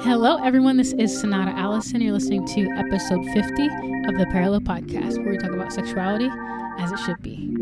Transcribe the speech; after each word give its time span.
Hello, 0.00 0.36
everyone. 0.42 0.76
This 0.76 0.92
is 0.94 1.18
Sonata 1.18 1.52
Allison. 1.52 2.00
You're 2.00 2.12
listening 2.12 2.44
to 2.46 2.68
episode 2.76 3.24
50 3.32 3.66
of 4.08 4.18
the 4.18 4.26
Parallel 4.30 4.60
Podcast, 4.60 5.18
where 5.18 5.32
we 5.32 5.38
talk 5.38 5.52
about 5.52 5.72
sexuality 5.72 6.28
as 6.78 6.90
it 6.92 6.98
should 6.98 7.22
be. 7.22 7.54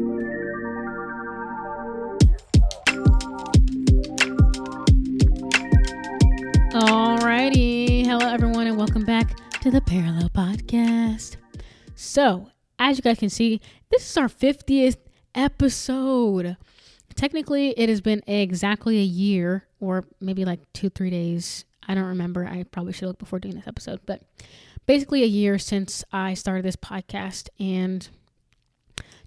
Alrighty. 6.73 8.05
Hello, 8.07 8.27
everyone, 8.27 8.67
and 8.67 8.77
welcome 8.77 9.05
back 9.05 9.37
to 9.61 9.71
the 9.71 9.81
Parallel 9.81 10.31
Podcast. 10.31 11.37
So, 11.95 12.49
as 12.79 12.97
you 12.99 13.03
guys 13.03 13.19
can 13.19 13.31
see, 13.31 13.61
this 13.91 14.09
is 14.09 14.17
our 14.17 14.29
50th 14.29 14.97
episode. 15.35 16.57
Technically, 17.15 17.71
it 17.71 17.89
has 17.89 18.01
been 18.01 18.23
exactly 18.27 18.99
a 18.99 19.03
year, 19.03 19.67
or 19.81 20.05
maybe 20.21 20.45
like 20.45 20.61
two, 20.73 20.89
three 20.89 21.11
days. 21.11 21.65
I 21.87 21.95
don't 21.95 22.05
remember. 22.05 22.47
I 22.47 22.65
probably 22.65 22.93
should 22.93 23.09
look 23.09 23.19
before 23.19 23.39
doing 23.39 23.55
this 23.57 23.67
episode, 23.67 24.01
but 24.07 24.23
basically 24.87 25.23
a 25.23 25.27
year 25.27 25.59
since 25.59 26.05
I 26.13 26.35
started 26.35 26.65
this 26.65 26.77
podcast, 26.77 27.49
and 27.59 28.09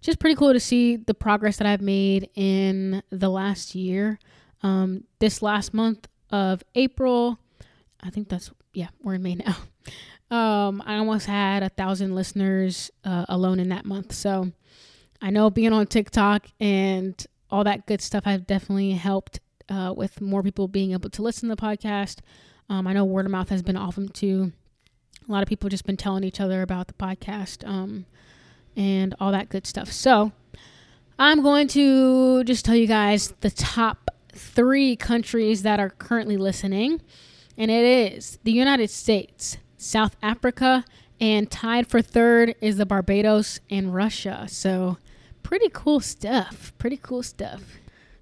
just 0.02 0.20
pretty 0.20 0.35
cool 0.35 0.53
to 0.53 0.59
see 0.59 0.95
the 0.98 1.13
progress 1.13 1.57
that 1.57 1.67
I've 1.67 1.81
made 1.81 2.29
in 2.35 3.02
the 3.09 3.29
last 3.29 3.76
year. 3.76 4.20
Um, 4.63 5.03
this 5.20 5.41
last 5.41 5.73
month 5.73 6.07
of 6.31 6.63
April, 6.76 7.39
I 8.02 8.09
think 8.09 8.29
that's 8.29 8.52
yeah, 8.73 8.90
we're 9.01 9.15
in 9.15 9.23
May 9.23 9.35
now. 9.35 9.55
Um, 10.31 10.81
I 10.85 10.98
almost 10.98 11.27
had 11.27 11.62
a 11.62 11.70
thousand 11.70 12.15
listeners 12.15 12.90
uh, 13.03 13.26
alone 13.29 13.59
in 13.59 13.70
that 13.70 13.85
month. 13.85 14.12
So 14.12 14.51
I 15.21 15.29
know 15.29 15.51
being 15.51 15.71
on 15.71 15.85
TikTok 15.85 16.48
and 16.59 17.26
all 17.51 17.63
that 17.63 17.85
good 17.85 18.01
stuff 18.01 18.26
have 18.26 18.48
definitely 18.48 18.93
helped 18.93 19.40
uh, 19.70 19.93
with 19.95 20.21
more 20.21 20.43
people 20.43 20.67
being 20.67 20.93
able 20.93 21.09
to 21.12 21.21
listen 21.21 21.49
to 21.49 21.55
the 21.55 21.62
podcast. 21.62 22.20
Um, 22.69 22.87
I 22.87 22.93
know 22.93 23.05
word 23.05 23.25
of 23.25 23.31
mouth 23.31 23.49
has 23.49 23.61
been 23.61 23.77
awesome 23.77 24.09
too. 24.09 24.51
A 25.27 25.31
lot 25.31 25.43
of 25.43 25.49
people 25.49 25.69
just 25.69 25.85
been 25.85 25.97
telling 25.97 26.23
each 26.23 26.40
other 26.40 26.62
about 26.62 26.87
the 26.87 26.93
podcast 26.93 27.67
um, 27.67 28.05
and 28.76 29.15
all 29.20 29.31
that 29.31 29.49
good 29.49 29.65
stuff. 29.65 29.91
So 29.91 30.31
I'm 31.17 31.41
going 31.41 31.67
to 31.70 32.43
just 32.43 32.65
tell 32.65 32.75
you 32.75 32.87
guys 32.87 33.34
the 33.41 33.51
top 33.51 34.12
three 34.34 34.95
countries 34.95 35.63
that 35.63 35.79
are 35.79 35.90
currently 35.90 36.37
listening, 36.37 37.01
and 37.57 37.71
it 37.71 38.13
is 38.13 38.37
the 38.43 38.51
United 38.51 38.90
States, 38.90 39.57
South 39.77 40.15
Africa, 40.21 40.84
and 41.20 41.49
tied 41.49 41.87
for 41.87 42.01
third 42.01 42.55
is 42.62 42.77
the 42.77 42.85
Barbados 42.85 43.59
and 43.70 43.95
Russia. 43.95 44.45
So 44.49 44.97
pretty 45.43 45.70
cool 45.71 45.99
stuff. 45.99 46.73
Pretty 46.77 46.97
cool 46.97 47.23
stuff. 47.23 47.62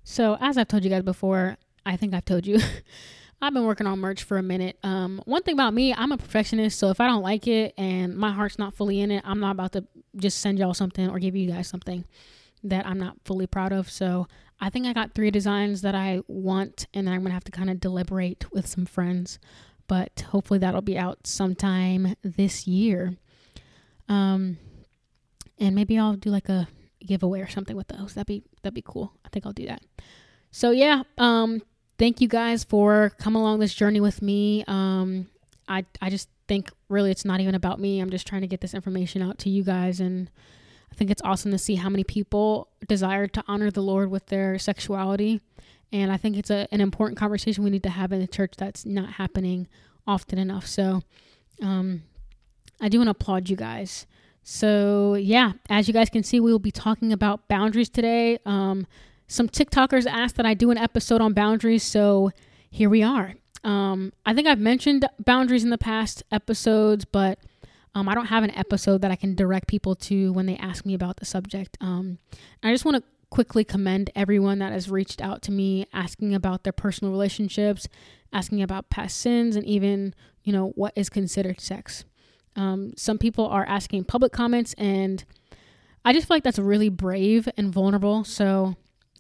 So, 0.04 0.38
as 0.42 0.58
I've 0.58 0.68
told 0.68 0.84
you 0.84 0.90
guys 0.90 1.04
before, 1.04 1.58
I 1.86 1.96
think 1.96 2.14
I've 2.14 2.26
told 2.26 2.46
you, 2.46 2.60
I've 3.44 3.54
been 3.54 3.66
working 3.66 3.88
on 3.88 4.00
merch 4.00 4.24
for 4.24 4.38
a 4.38 4.42
minute. 4.42 4.78
Um, 4.84 5.22
one 5.26 5.44
thing 5.44 5.54
about 5.54 5.74
me, 5.74 5.94
I'm 5.94 6.14
a 6.14 6.18
perfectionist. 6.18 6.80
So, 6.80 6.92
if 6.92 7.02
I 7.02 7.08
don't 7.08 7.22
like 7.22 7.46
it 7.46 7.74
and 7.78 8.16
my 8.16 8.32
heart's 8.32 8.58
not 8.58 8.74
fully 8.74 9.02
in 9.02 9.12
it, 9.12 9.22
I'm 9.26 9.42
not 9.42 9.52
about 9.52 9.74
to 9.74 9.86
just 10.16 10.40
send 10.40 10.60
y'all 10.60 10.74
something 10.74 11.10
or 11.10 11.20
give 11.20 11.36
you 11.36 11.52
guys 11.52 11.68
something 11.68 12.06
that 12.64 12.88
I'm 12.88 12.98
not 12.98 13.18
fully 13.26 13.46
proud 13.46 13.74
of. 13.74 13.92
So, 13.92 14.30
I 14.62 14.70
think 14.70 14.88
I 14.88 14.94
got 14.94 15.14
three 15.14 15.30
designs 15.30 15.82
that 15.82 15.94
I 15.94 16.22
want, 16.28 16.88
and 16.94 17.06
then 17.06 17.14
I'm 17.14 17.26
to 17.26 17.32
have 17.32 17.44
to 17.44 17.52
kind 17.52 17.70
of 17.70 17.82
deliberate 17.82 18.46
with 18.54 18.66
some 18.66 18.86
friends. 18.86 19.40
But 19.90 20.24
hopefully, 20.30 20.60
that'll 20.60 20.82
be 20.82 20.98
out 20.98 21.28
sometime 21.28 22.16
this 22.24 22.66
year. 22.66 23.18
Um, 24.08 24.58
and 25.60 25.76
maybe 25.76 26.00
I'll 26.00 26.16
do 26.16 26.30
like 26.30 26.48
a 26.48 26.70
giveaway 27.06 27.42
or 27.42 27.50
something 27.50 27.76
with 27.76 27.90
those. 27.90 28.14
That'd 28.14 28.28
be 28.28 28.44
that'd 28.62 28.74
be 28.74 28.84
cool. 28.86 29.12
I 29.26 29.30
think 29.30 29.46
I'll 29.46 29.52
do 29.52 29.66
that. 29.66 29.82
So 30.50 30.72
yeah, 30.72 31.04
um, 31.18 31.62
thank 32.04 32.20
you 32.20 32.28
guys 32.28 32.66
for 32.66 33.14
coming 33.18 33.42
along 33.42 33.60
this 33.60 33.74
journey 33.74 34.02
with 34.02 34.22
me. 34.22 34.62
Um, 34.68 35.28
I 35.70 35.86
I 36.02 36.10
just 36.10 36.28
think 36.50 36.70
really 36.90 37.12
it's 37.12 37.24
not 37.24 37.40
even 37.40 37.56
about 37.56 37.80
me. 37.80 38.02
I'm 38.02 38.10
just 38.10 38.28
trying 38.28 38.42
to 38.42 38.48
get 38.48 38.60
this 38.60 38.74
information 38.74 39.22
out 39.22 39.38
to 39.40 39.50
you 39.50 39.64
guys 39.64 40.02
and 40.02 40.30
I 40.92 40.96
think 40.96 41.12
it's 41.12 41.22
awesome 41.22 41.52
to 41.52 41.58
see 41.58 41.76
how 41.76 41.88
many 41.88 42.04
people 42.04 42.68
desire 42.90 43.28
to 43.28 43.44
honor 43.48 43.72
the 43.72 43.82
Lord 43.82 44.12
with 44.12 44.26
their 44.26 44.60
sexuality. 44.60 45.40
And 45.94 46.12
I 46.12 46.18
think 46.18 46.36
it's 46.36 46.50
a, 46.50 46.68
an 46.74 46.82
important 46.82 47.18
conversation 47.18 47.64
we 47.64 47.70
need 47.70 47.84
to 47.84 47.90
have 47.90 48.12
in 48.12 48.20
the 48.20 48.28
church 48.28 48.56
that's 48.58 48.86
not 48.86 49.14
happening 49.14 49.70
often 50.06 50.38
enough. 50.38 50.68
So 50.68 51.04
um, 51.62 52.04
I 52.82 52.90
do 52.90 52.98
want 52.98 53.08
to 53.08 53.12
applaud 53.12 53.48
you 53.48 53.56
guys. 53.56 54.08
So, 54.44 55.14
yeah, 55.14 55.54
as 55.70 55.88
you 55.88 55.94
guys 55.94 56.10
can 56.10 56.24
see, 56.24 56.42
we 56.42 56.52
will 56.52 56.60
be 56.60 56.70
talking 56.70 57.14
about 57.14 57.48
boundaries 57.48 57.88
today. 57.88 58.40
Um, 58.46 58.88
some 59.28 59.50
TikTokers 59.50 60.06
asked 60.06 60.36
that 60.36 60.46
I 60.46 60.54
do 60.54 60.72
an 60.72 60.78
episode 60.78 61.22
on 61.22 61.34
boundaries, 61.34 61.84
so 61.84 62.32
here 62.70 62.90
we 62.90 63.04
are. 63.04 63.36
Um, 63.64 64.12
I 64.26 64.34
think 64.34 64.48
I've 64.48 64.60
mentioned 64.60 65.08
boundaries 65.20 65.64
in 65.64 65.70
the 65.70 65.78
past 65.78 66.24
episodes, 66.32 67.06
but 67.06 67.40
um, 67.96 68.10
I 68.10 68.16
don't 68.16 68.26
have 68.26 68.44
an 68.44 68.52
episode 68.52 69.02
that 69.02 69.12
I 69.12 69.16
can 69.16 69.36
direct 69.36 69.68
people 69.68 69.96
to 69.96 70.34
when 70.34 70.46
they 70.46 70.58
ask 70.58 70.86
me 70.86 70.94
about 70.94 71.18
the 71.18 71.26
subject. 71.26 71.78
Um, 71.80 72.18
I 72.62 72.72
just 72.72 72.86
want 72.86 72.98
to 72.98 73.04
quickly 73.30 73.64
commend 73.64 74.12
everyone 74.16 74.60
that 74.60 74.72
has 74.72 74.92
reached 74.92 75.22
out 75.22 75.42
to 75.44 75.52
me 75.52 75.88
asking 75.94 76.36
about 76.36 76.64
their 76.64 76.74
personal 76.74 77.12
relationships, 77.12 77.88
asking 78.32 78.62
about 78.62 78.90
past 78.90 79.18
sins, 79.18 79.56
and 79.56 79.66
even, 79.66 80.14
you 80.44 80.52
know, 80.52 80.70
what 80.76 80.94
is 80.96 81.10
considered 81.10 81.62
sex. 81.62 82.06
Um, 82.56 82.94
some 82.98 83.18
people 83.18 83.48
are 83.48 83.66
asking 83.66 84.04
public 84.04 84.32
comments, 84.32 84.74
and 84.78 85.24
I 86.06 86.14
just 86.14 86.28
feel 86.28 86.36
like 86.36 86.44
that's 86.44 86.60
really 86.60 86.90
brave 86.90 87.48
and 87.58 87.74
vulnerable. 87.74 88.24
So 88.24 88.76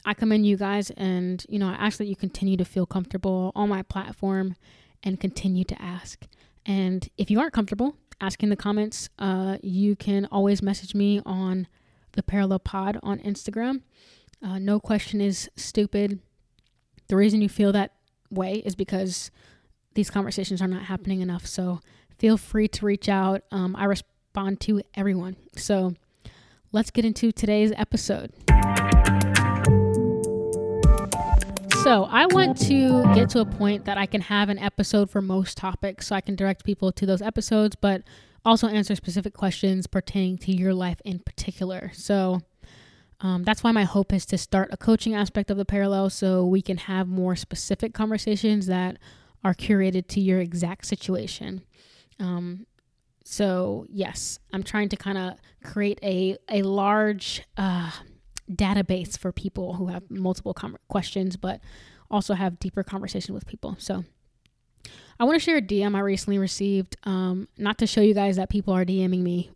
I 0.05 0.13
commend 0.13 0.45
you 0.45 0.57
guys, 0.57 0.89
and 0.91 1.45
you 1.47 1.59
know, 1.59 1.67
I 1.67 1.73
ask 1.73 1.97
that 1.97 2.05
you 2.05 2.15
continue 2.15 2.57
to 2.57 2.65
feel 2.65 2.85
comfortable 2.85 3.51
on 3.55 3.69
my 3.69 3.83
platform 3.83 4.55
and 5.03 5.19
continue 5.19 5.63
to 5.65 5.81
ask. 5.81 6.25
And 6.65 7.07
if 7.17 7.29
you 7.29 7.39
aren't 7.39 7.53
comfortable 7.53 7.95
asking 8.21 8.49
the 8.49 8.55
comments, 8.55 9.09
uh, 9.19 9.57
you 9.61 9.95
can 9.95 10.25
always 10.31 10.61
message 10.61 10.95
me 10.95 11.21
on 11.25 11.67
the 12.13 12.23
Parallel 12.23 12.59
Pod 12.59 12.97
on 13.03 13.19
Instagram. 13.19 13.81
Uh, 14.41 14.59
no 14.59 14.79
question 14.79 15.21
is 15.21 15.49
stupid. 15.55 16.19
The 17.07 17.15
reason 17.15 17.41
you 17.41 17.49
feel 17.49 17.71
that 17.73 17.93
way 18.29 18.61
is 18.65 18.75
because 18.75 19.31
these 19.93 20.09
conversations 20.09 20.61
are 20.61 20.67
not 20.67 20.83
happening 20.83 21.21
enough. 21.21 21.45
So 21.45 21.81
feel 22.17 22.37
free 22.37 22.67
to 22.69 22.85
reach 22.85 23.09
out. 23.09 23.43
Um, 23.51 23.75
I 23.75 23.85
respond 23.85 24.59
to 24.61 24.81
everyone. 24.95 25.35
So 25.55 25.93
let's 26.71 26.91
get 26.91 27.05
into 27.05 27.31
today's 27.31 27.71
episode. 27.75 28.31
So, 31.83 32.05
I 32.05 32.27
want 32.27 32.57
to 32.67 33.03
get 33.13 33.29
to 33.31 33.41
a 33.41 33.45
point 33.45 33.83
that 33.83 33.97
I 33.97 34.05
can 34.05 34.21
have 34.21 34.47
an 34.47 34.57
episode 34.57 35.09
for 35.09 35.21
most 35.21 35.57
topics 35.57 36.07
so 36.07 36.15
I 36.15 36.21
can 36.21 36.33
direct 36.33 36.63
people 36.63 36.93
to 36.93 37.05
those 37.05 37.21
episodes, 37.21 37.75
but 37.75 38.03
also 38.45 38.69
answer 38.69 38.95
specific 38.95 39.33
questions 39.33 39.85
pertaining 39.85 40.37
to 40.39 40.53
your 40.53 40.73
life 40.73 41.01
in 41.03 41.19
particular. 41.19 41.91
So, 41.93 42.39
um, 43.19 43.43
that's 43.43 43.65
why 43.65 43.73
my 43.73 43.83
hope 43.83 44.13
is 44.13 44.25
to 44.27 44.37
start 44.37 44.69
a 44.71 44.77
coaching 44.77 45.13
aspect 45.13 45.51
of 45.51 45.57
the 45.57 45.65
parallel 45.65 46.09
so 46.09 46.45
we 46.45 46.61
can 46.61 46.77
have 46.77 47.09
more 47.09 47.35
specific 47.35 47.93
conversations 47.93 48.67
that 48.67 48.97
are 49.43 49.53
curated 49.53 50.07
to 50.07 50.21
your 50.21 50.39
exact 50.39 50.85
situation. 50.85 51.63
Um, 52.17 52.65
so 53.25 53.87
yes, 53.89 54.39
I'm 54.53 54.63
trying 54.63 54.87
to 54.87 54.95
kind 54.95 55.17
of 55.17 55.33
create 55.69 55.99
a 56.01 56.37
a 56.49 56.61
large 56.61 57.43
uh, 57.57 57.91
database 58.51 59.17
for 59.17 59.31
people 59.31 59.75
who 59.75 59.87
have 59.87 60.09
multiple 60.09 60.53
com- 60.53 60.77
questions, 60.87 61.37
but 61.37 61.59
also 62.11 62.33
have 62.33 62.59
deeper 62.59 62.83
conversation 62.83 63.33
with 63.33 63.47
people. 63.47 63.75
So 63.79 64.03
I 65.19 65.25
want 65.25 65.35
to 65.35 65.43
share 65.43 65.57
a 65.57 65.61
DM 65.61 65.95
I 65.95 65.99
recently 65.99 66.37
received. 66.37 66.97
Um, 67.03 67.47
not 67.57 67.77
to 67.79 67.87
show 67.87 68.01
you 68.01 68.13
guys 68.13 68.35
that 68.35 68.49
people 68.49 68.73
are 68.73 68.85
DMing 68.85 69.21
me, 69.21 69.51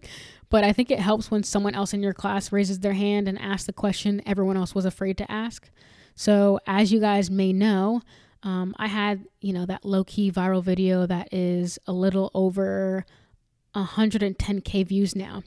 but 0.50 0.64
I 0.64 0.72
think 0.72 0.90
it 0.90 0.98
helps 0.98 1.30
when 1.30 1.42
someone 1.42 1.74
else 1.74 1.92
in 1.92 2.02
your 2.02 2.14
class 2.14 2.52
raises 2.52 2.80
their 2.80 2.94
hand 2.94 3.28
and 3.28 3.38
asks 3.40 3.66
the 3.66 3.72
question 3.72 4.22
everyone 4.26 4.56
else 4.56 4.74
was 4.74 4.84
afraid 4.84 5.18
to 5.18 5.30
ask. 5.30 5.70
So 6.14 6.60
as 6.66 6.92
you 6.92 7.00
guys 7.00 7.30
may 7.30 7.52
know, 7.52 8.02
um, 8.42 8.74
I 8.76 8.88
had, 8.88 9.24
you 9.40 9.52
know, 9.52 9.66
that 9.66 9.84
low 9.84 10.04
key 10.04 10.30
viral 10.32 10.62
video 10.62 11.06
that 11.06 11.32
is 11.32 11.78
a 11.86 11.92
little 11.92 12.30
over 12.34 13.06
110k 13.74 14.86
views 14.86 15.14
now. 15.14 15.42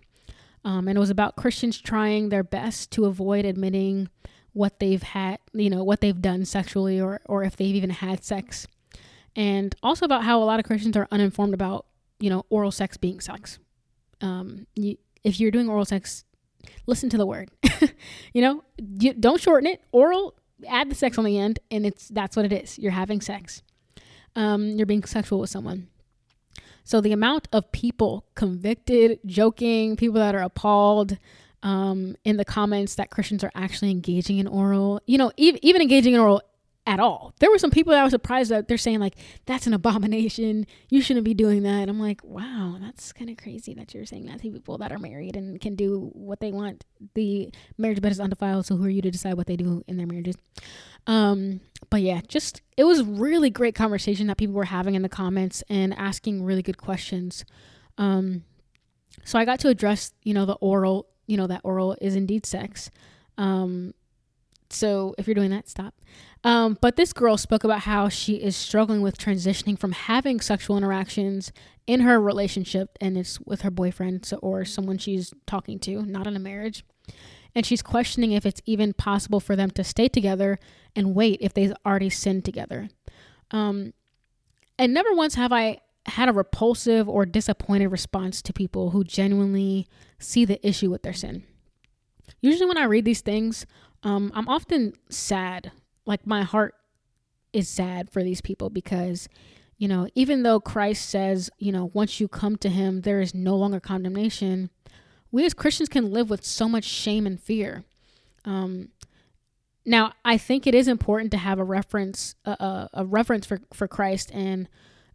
Um, 0.65 0.87
and 0.87 0.97
it 0.97 0.99
was 0.99 1.11
about 1.11 1.35
Christians 1.35 1.79
trying 1.79 2.29
their 2.29 2.43
best 2.43 2.91
to 2.93 3.05
avoid 3.05 3.45
admitting 3.45 4.09
what 4.53 4.79
they've 4.79 5.03
had, 5.03 5.37
you 5.53 5.69
know, 5.69 5.83
what 5.83 6.01
they've 6.01 6.21
done 6.21 6.43
sexually 6.43 6.99
or, 6.99 7.21
or 7.25 7.43
if 7.43 7.55
they've 7.55 7.75
even 7.75 7.91
had 7.91 8.23
sex. 8.23 8.67
And 9.35 9.75
also 9.83 10.05
about 10.05 10.23
how 10.23 10.41
a 10.41 10.45
lot 10.45 10.59
of 10.59 10.65
Christians 10.65 10.97
are 10.97 11.07
uninformed 11.11 11.53
about, 11.53 11.85
you 12.19 12.29
know, 12.29 12.45
oral 12.49 12.71
sex 12.71 12.97
being 12.97 13.19
sex. 13.19 13.59
Um, 14.21 14.65
you, 14.75 14.97
if 15.23 15.39
you're 15.39 15.51
doing 15.51 15.69
oral 15.69 15.85
sex, 15.85 16.23
listen 16.87 17.09
to 17.09 17.17
the 17.17 17.25
word. 17.27 17.51
you 18.33 18.41
know, 18.41 18.63
you, 18.99 19.13
don't 19.13 19.39
shorten 19.39 19.69
it. 19.69 19.83
Oral 19.91 20.33
add 20.67 20.89
the 20.89 20.95
sex 20.95 21.17
on 21.17 21.25
the 21.25 21.37
end, 21.37 21.59
and 21.69 21.85
it's 21.85 22.07
that's 22.09 22.35
what 22.35 22.45
it 22.45 22.53
is. 22.53 22.79
You're 22.79 22.91
having 22.91 23.21
sex. 23.21 23.61
Um, 24.35 24.71
you're 24.71 24.85
being 24.85 25.03
sexual 25.03 25.39
with 25.39 25.49
someone. 25.49 25.89
So 26.85 27.01
the 27.01 27.11
amount 27.11 27.47
of 27.51 27.71
people 27.71 28.25
convicted, 28.35 29.19
joking, 29.25 29.95
people 29.95 30.19
that 30.19 30.35
are 30.35 30.43
appalled 30.43 31.17
um, 31.63 32.15
in 32.23 32.37
the 32.37 32.45
comments 32.45 32.95
that 32.95 33.09
Christians 33.09 33.43
are 33.43 33.51
actually 33.55 33.89
engaging 33.89 34.37
in 34.37 34.45
oral, 34.45 35.01
you 35.07 35.17
know, 35.17 35.31
even, 35.35 35.59
even 35.65 35.81
engaging 35.81 36.13
in 36.13 36.19
oral 36.19 36.43
at 36.87 36.99
all. 36.99 37.33
There 37.39 37.49
were 37.49 37.57
some 37.57 37.71
people 37.71 37.91
that 37.91 38.01
I 38.01 38.03
was 38.03 38.11
surprised 38.11 38.51
that 38.51 38.67
they're 38.67 38.77
saying 38.77 38.99
like 38.99 39.15
that's 39.45 39.67
an 39.67 39.73
abomination. 39.73 40.67
You 40.89 41.01
shouldn't 41.01 41.25
be 41.25 41.33
doing 41.33 41.63
that. 41.63 41.89
I'm 41.89 41.99
like, 41.99 42.23
wow, 42.23 42.77
that's 42.79 43.11
kind 43.11 43.29
of 43.29 43.37
crazy 43.37 43.73
that 43.73 43.93
you're 43.93 44.05
saying 44.05 44.27
that 44.27 44.41
to 44.41 44.51
people 44.51 44.77
that 44.77 44.91
are 44.91 44.99
married 44.99 45.35
and 45.35 45.59
can 45.59 45.75
do 45.75 46.11
what 46.13 46.39
they 46.39 46.51
want. 46.51 46.85
The 47.15 47.49
marriage 47.77 48.01
bed 48.01 48.11
is 48.11 48.19
undefiled, 48.19 48.65
so 48.65 48.77
who 48.77 48.85
are 48.85 48.89
you 48.89 49.01
to 49.01 49.11
decide 49.11 49.35
what 49.35 49.47
they 49.47 49.55
do 49.55 49.83
in 49.87 49.97
their 49.97 50.07
marriages? 50.07 50.35
Um, 51.07 51.61
but 51.89 52.01
yeah, 52.01 52.21
just 52.27 52.61
it 52.77 52.83
was 52.83 53.03
really 53.03 53.49
great 53.49 53.75
conversation 53.75 54.27
that 54.27 54.37
people 54.37 54.55
were 54.55 54.65
having 54.65 54.95
in 54.95 55.01
the 55.01 55.09
comments 55.09 55.63
and 55.69 55.93
asking 55.93 56.43
really 56.43 56.61
good 56.61 56.77
questions. 56.77 57.45
Um, 57.97 58.43
so 59.23 59.39
I 59.39 59.45
got 59.45 59.59
to 59.61 59.69
address, 59.69 60.13
you 60.23 60.33
know, 60.33 60.45
the 60.45 60.55
oral, 60.55 61.07
you 61.25 61.37
know, 61.37 61.47
that 61.47 61.61
oral 61.63 61.95
is 62.01 62.15
indeed 62.15 62.45
sex. 62.45 62.91
Um, 63.37 63.93
so 64.69 65.15
if 65.17 65.27
you're 65.27 65.35
doing 65.35 65.51
that, 65.51 65.69
stop. 65.69 65.95
Um, 66.45 66.77
but 66.79 66.95
this 66.95 67.11
girl 67.11 67.37
spoke 67.37 67.63
about 67.63 67.81
how 67.81 68.07
she 68.07 68.35
is 68.35 68.55
struggling 68.55 69.01
with 69.01 69.17
transitioning 69.17 69.79
from 69.79 69.93
having 69.93 70.39
sexual 70.39 70.77
interactions 70.77 71.51
in 71.87 72.01
her 72.01 72.21
relationship, 72.21 72.99
and 73.01 73.17
it's 73.17 73.41
with 73.41 73.61
her 73.61 73.71
boyfriend 73.71 74.27
so, 74.27 74.37
or 74.37 74.63
someone 74.63 74.99
she's 74.99 75.33
talking 75.47 75.79
to, 75.79 76.03
not 76.03 76.27
in 76.27 76.35
a 76.35 76.39
marriage. 76.39 76.85
And 77.55 77.65
she's 77.65 77.81
questioning 77.81 78.31
if 78.31 78.45
it's 78.45 78.61
even 78.67 78.93
possible 78.93 79.39
for 79.39 79.55
them 79.55 79.71
to 79.71 79.83
stay 79.83 80.07
together 80.07 80.59
and 80.95 81.15
wait 81.15 81.39
if 81.41 81.51
they've 81.51 81.73
already 81.83 82.11
sinned 82.11 82.45
together. 82.45 82.89
Um, 83.49 83.93
and 84.77 84.93
never 84.93 85.15
once 85.15 85.33
have 85.33 85.51
I 85.51 85.79
had 86.05 86.29
a 86.29 86.33
repulsive 86.33 87.09
or 87.09 87.25
disappointed 87.25 87.87
response 87.87 88.43
to 88.43 88.53
people 88.53 88.91
who 88.91 89.03
genuinely 89.03 89.87
see 90.19 90.45
the 90.45 90.65
issue 90.67 90.91
with 90.91 91.01
their 91.01 91.13
sin. 91.13 91.43
Usually, 92.39 92.67
when 92.67 92.77
I 92.77 92.83
read 92.83 93.05
these 93.05 93.21
things, 93.21 93.65
um, 94.03 94.31
I'm 94.35 94.47
often 94.47 94.93
sad. 95.09 95.71
Like 96.05 96.25
my 96.25 96.43
heart 96.43 96.75
is 97.53 97.67
sad 97.67 98.09
for 98.09 98.23
these 98.23 98.41
people 98.41 98.69
because, 98.69 99.27
you 99.77 99.87
know, 99.87 100.07
even 100.15 100.43
though 100.43 100.59
Christ 100.59 101.09
says, 101.09 101.49
you 101.57 101.71
know, 101.71 101.91
once 101.93 102.19
you 102.19 102.27
come 102.27 102.57
to 102.57 102.69
Him, 102.69 103.01
there 103.01 103.21
is 103.21 103.33
no 103.33 103.55
longer 103.55 103.79
condemnation, 103.79 104.69
we 105.31 105.45
as 105.45 105.53
Christians 105.53 105.89
can 105.89 106.11
live 106.11 106.29
with 106.29 106.45
so 106.45 106.69
much 106.69 106.83
shame 106.83 107.25
and 107.25 107.39
fear. 107.39 107.83
Um, 108.45 108.89
now, 109.85 110.13
I 110.23 110.37
think 110.37 110.65
it 110.65 110.75
is 110.75 110.87
important 110.87 111.31
to 111.31 111.37
have 111.37 111.59
a 111.59 111.63
reference, 111.63 112.35
a, 112.45 112.89
a 112.93 113.05
reference 113.05 113.45
for, 113.45 113.59
for 113.73 113.87
Christ 113.87 114.31
and 114.33 114.67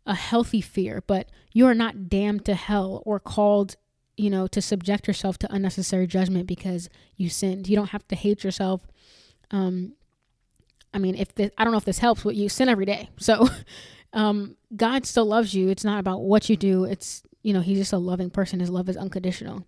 a 0.06 0.14
healthy 0.14 0.60
fear, 0.60 1.02
but 1.06 1.30
you 1.52 1.66
are 1.66 1.74
not 1.74 2.08
damned 2.08 2.44
to 2.46 2.54
hell 2.54 3.02
or 3.04 3.18
called 3.18 3.76
you 4.20 4.28
know, 4.28 4.46
to 4.46 4.60
subject 4.60 5.08
yourself 5.08 5.38
to 5.38 5.52
unnecessary 5.52 6.06
judgment 6.06 6.46
because 6.46 6.90
you 7.16 7.30
sinned. 7.30 7.66
You 7.68 7.74
don't 7.74 7.90
have 7.90 8.06
to 8.08 8.14
hate 8.14 8.44
yourself. 8.44 8.86
Um, 9.50 9.94
I 10.92 10.98
mean, 10.98 11.14
if 11.14 11.34
this, 11.34 11.50
I 11.56 11.64
don't 11.64 11.72
know 11.72 11.78
if 11.78 11.84
this 11.84 11.98
helps, 11.98 12.22
but 12.22 12.34
you 12.34 12.48
sin 12.48 12.68
every 12.68 12.86
day. 12.86 13.08
So, 13.18 13.48
um, 14.12 14.56
God 14.74 15.06
still 15.06 15.26
loves 15.26 15.54
you. 15.54 15.68
It's 15.68 15.84
not 15.84 16.00
about 16.00 16.22
what 16.22 16.48
you 16.48 16.56
do. 16.56 16.84
It's, 16.84 17.22
you 17.42 17.52
know, 17.52 17.60
he's 17.60 17.78
just 17.78 17.92
a 17.92 17.98
loving 17.98 18.30
person. 18.30 18.60
His 18.60 18.70
love 18.70 18.88
is 18.88 18.96
unconditional. 18.96 19.66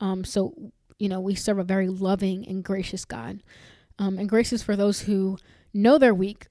Um, 0.00 0.24
so, 0.24 0.54
you 0.98 1.08
know, 1.08 1.20
we 1.20 1.34
serve 1.34 1.58
a 1.58 1.64
very 1.64 1.88
loving 1.88 2.46
and 2.46 2.64
gracious 2.64 3.04
God. 3.04 3.42
Um, 3.98 4.18
and 4.18 4.28
grace 4.28 4.52
is 4.52 4.62
for 4.62 4.76
those 4.76 5.02
who 5.02 5.38
know 5.72 5.98
they're 5.98 6.14
weak. 6.14 6.46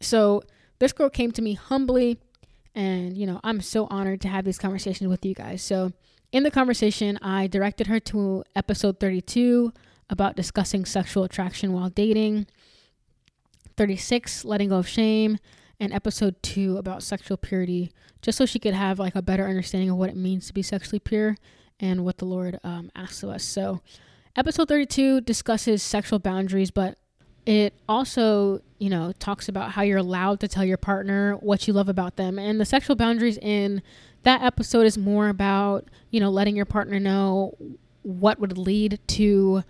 So 0.00 0.42
this 0.78 0.92
girl 0.92 1.10
came 1.10 1.32
to 1.32 1.42
me 1.42 1.54
humbly 1.54 2.18
and, 2.74 3.16
you 3.16 3.26
know, 3.26 3.40
I'm 3.44 3.60
so 3.60 3.86
honored 3.90 4.20
to 4.22 4.28
have 4.28 4.44
these 4.44 4.58
conversations 4.58 5.08
with 5.08 5.24
you 5.24 5.34
guys. 5.34 5.62
So 5.62 5.92
in 6.32 6.42
the 6.42 6.50
conversation, 6.50 7.18
I 7.22 7.46
directed 7.46 7.86
her 7.86 8.00
to 8.00 8.44
episode 8.56 8.98
32 8.98 9.72
about 10.10 10.36
discussing 10.36 10.84
sexual 10.84 11.24
attraction 11.24 11.72
while 11.72 11.90
dating, 11.90 12.46
36, 13.76 14.44
letting 14.44 14.68
go 14.68 14.76
of 14.78 14.88
shame, 14.88 15.38
and 15.80 15.92
episode 15.92 16.42
2 16.42 16.76
about 16.76 17.02
sexual 17.02 17.36
purity, 17.36 17.92
just 18.22 18.38
so 18.38 18.46
she 18.46 18.58
could 18.58 18.74
have 18.74 18.98
like 18.98 19.14
a 19.14 19.22
better 19.22 19.46
understanding 19.46 19.90
of 19.90 19.96
what 19.96 20.10
it 20.10 20.16
means 20.16 20.46
to 20.46 20.54
be 20.54 20.62
sexually 20.62 20.98
pure 21.00 21.36
and 21.80 22.04
what 22.04 22.18
the 22.18 22.24
Lord 22.24 22.58
um, 22.64 22.90
asks 22.94 23.22
of 23.22 23.30
us. 23.30 23.44
So, 23.44 23.80
episode 24.36 24.68
32 24.68 25.20
discusses 25.22 25.82
sexual 25.82 26.18
boundaries, 26.18 26.70
but 26.70 26.98
it 27.46 27.74
also, 27.88 28.62
you 28.78 28.88
know, 28.88 29.12
talks 29.18 29.48
about 29.48 29.72
how 29.72 29.82
you're 29.82 29.98
allowed 29.98 30.40
to 30.40 30.48
tell 30.48 30.64
your 30.64 30.78
partner 30.78 31.34
what 31.34 31.66
you 31.66 31.74
love 31.74 31.88
about 31.88 32.16
them. 32.16 32.38
And 32.38 32.60
the 32.60 32.64
sexual 32.64 32.96
boundaries 32.96 33.38
in 33.38 33.82
that 34.22 34.42
episode 34.42 34.86
is 34.86 34.96
more 34.96 35.28
about, 35.28 35.88
you 36.10 36.20
know, 36.20 36.30
letting 36.30 36.56
your 36.56 36.64
partner 36.64 36.98
know 36.98 37.54
what 38.02 38.38
would 38.40 38.56
lead 38.56 38.98
to 39.08 39.62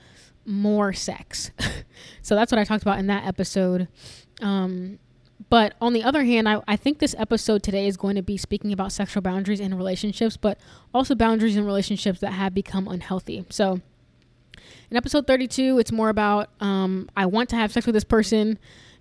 more 0.46 0.92
sex. 0.92 1.50
so 2.22 2.34
that's 2.34 2.52
what 2.52 2.58
I 2.58 2.64
talked 2.64 2.82
about 2.82 2.98
in 2.98 3.06
that 3.08 3.26
episode. 3.26 3.88
Um, 4.40 4.98
but 5.50 5.74
on 5.80 5.92
the 5.92 6.02
other 6.02 6.24
hand, 6.24 6.48
I, 6.48 6.62
I 6.66 6.76
think 6.76 6.98
this 6.98 7.14
episode 7.18 7.62
today 7.62 7.86
is 7.86 7.96
going 7.96 8.16
to 8.16 8.22
be 8.22 8.36
speaking 8.36 8.72
about 8.72 8.92
sexual 8.92 9.22
boundaries 9.22 9.60
in 9.60 9.74
relationships, 9.74 10.36
but 10.36 10.58
also 10.92 11.14
boundaries 11.14 11.56
in 11.56 11.64
relationships 11.64 12.20
that 12.20 12.32
have 12.32 12.54
become 12.54 12.88
unhealthy. 12.88 13.44
So 13.50 13.80
in 14.90 14.96
episode 14.96 15.26
32, 15.26 15.78
it's 15.78 15.92
more 15.92 16.08
about 16.08 16.50
um, 16.60 17.08
I 17.16 17.26
want 17.26 17.50
to 17.50 17.56
have 17.56 17.72
sex 17.72 17.86
with 17.86 17.94
this 17.94 18.04
person 18.04 18.58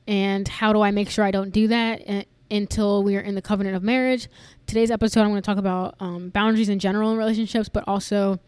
and 0.07 0.47
how 0.47 0.73
do 0.73 0.81
I 0.81 0.91
make 0.91 1.09
sure 1.09 1.23
I 1.23 1.31
don't 1.31 1.51
do 1.51 1.67
that 1.69 2.01
eh, 2.05 2.23
until 2.51 3.03
we 3.03 3.15
are 3.15 3.21
in 3.21 3.35
the 3.35 3.41
covenant 3.41 3.75
of 3.75 3.83
marriage. 3.83 4.27
Today's 4.67 4.91
episode, 4.91 5.21
I'm 5.21 5.29
going 5.29 5.41
to 5.41 5.45
talk 5.45 5.57
about 5.57 5.95
um, 5.99 6.29
boundaries 6.29 6.69
in 6.69 6.79
general 6.79 7.11
in 7.11 7.17
relationships, 7.17 7.69
but 7.69 7.83
also 7.87 8.39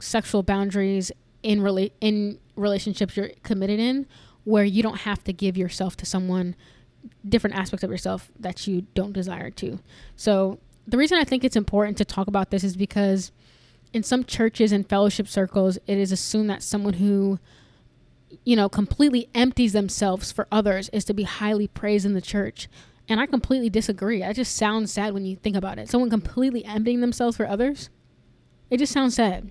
sexual 0.00 0.42
boundaries 0.42 1.10
in 1.42 1.60
rela- 1.60 1.92
in 2.00 2.38
relationships 2.56 3.16
you're 3.16 3.30
committed 3.42 3.78
in, 3.78 4.06
where 4.44 4.64
you 4.64 4.82
don't 4.82 5.00
have 5.00 5.22
to 5.24 5.32
give 5.32 5.56
yourself 5.56 5.96
to 5.98 6.06
someone 6.06 6.54
different 7.28 7.56
aspects 7.56 7.84
of 7.84 7.90
yourself 7.90 8.30
that 8.38 8.66
you 8.66 8.82
don't 8.94 9.12
desire 9.12 9.50
to. 9.50 9.78
So 10.16 10.58
the 10.86 10.96
reason 10.96 11.18
I 11.18 11.24
think 11.24 11.44
it's 11.44 11.56
important 11.56 11.96
to 11.98 12.04
talk 12.04 12.26
about 12.26 12.50
this 12.50 12.64
is 12.64 12.76
because 12.76 13.30
in 13.92 14.02
some 14.02 14.24
churches 14.24 14.72
and 14.72 14.88
fellowship 14.88 15.28
circles, 15.28 15.78
it 15.86 15.98
is 15.98 16.12
assumed 16.12 16.50
that 16.50 16.62
someone 16.62 16.94
who 16.94 17.38
you 18.44 18.54
know 18.54 18.68
completely 18.68 19.28
empties 19.34 19.72
themselves 19.72 20.30
for 20.30 20.46
others 20.52 20.90
is 20.90 21.04
to 21.04 21.14
be 21.14 21.22
highly 21.22 21.66
praised 21.66 22.04
in 22.04 22.12
the 22.12 22.20
church 22.20 22.68
and 23.08 23.20
I 23.20 23.26
completely 23.26 23.70
disagree. 23.70 24.20
That 24.20 24.36
just 24.36 24.54
sounds 24.54 24.92
sad 24.92 25.14
when 25.14 25.24
you 25.24 25.36
think 25.36 25.56
about 25.56 25.78
it. 25.78 25.88
Someone 25.88 26.10
completely 26.10 26.64
emptying 26.64 27.00
themselves 27.00 27.36
for 27.36 27.48
others. 27.48 27.88
It 28.70 28.76
just 28.78 28.92
sounds 28.92 29.14
sad. 29.14 29.50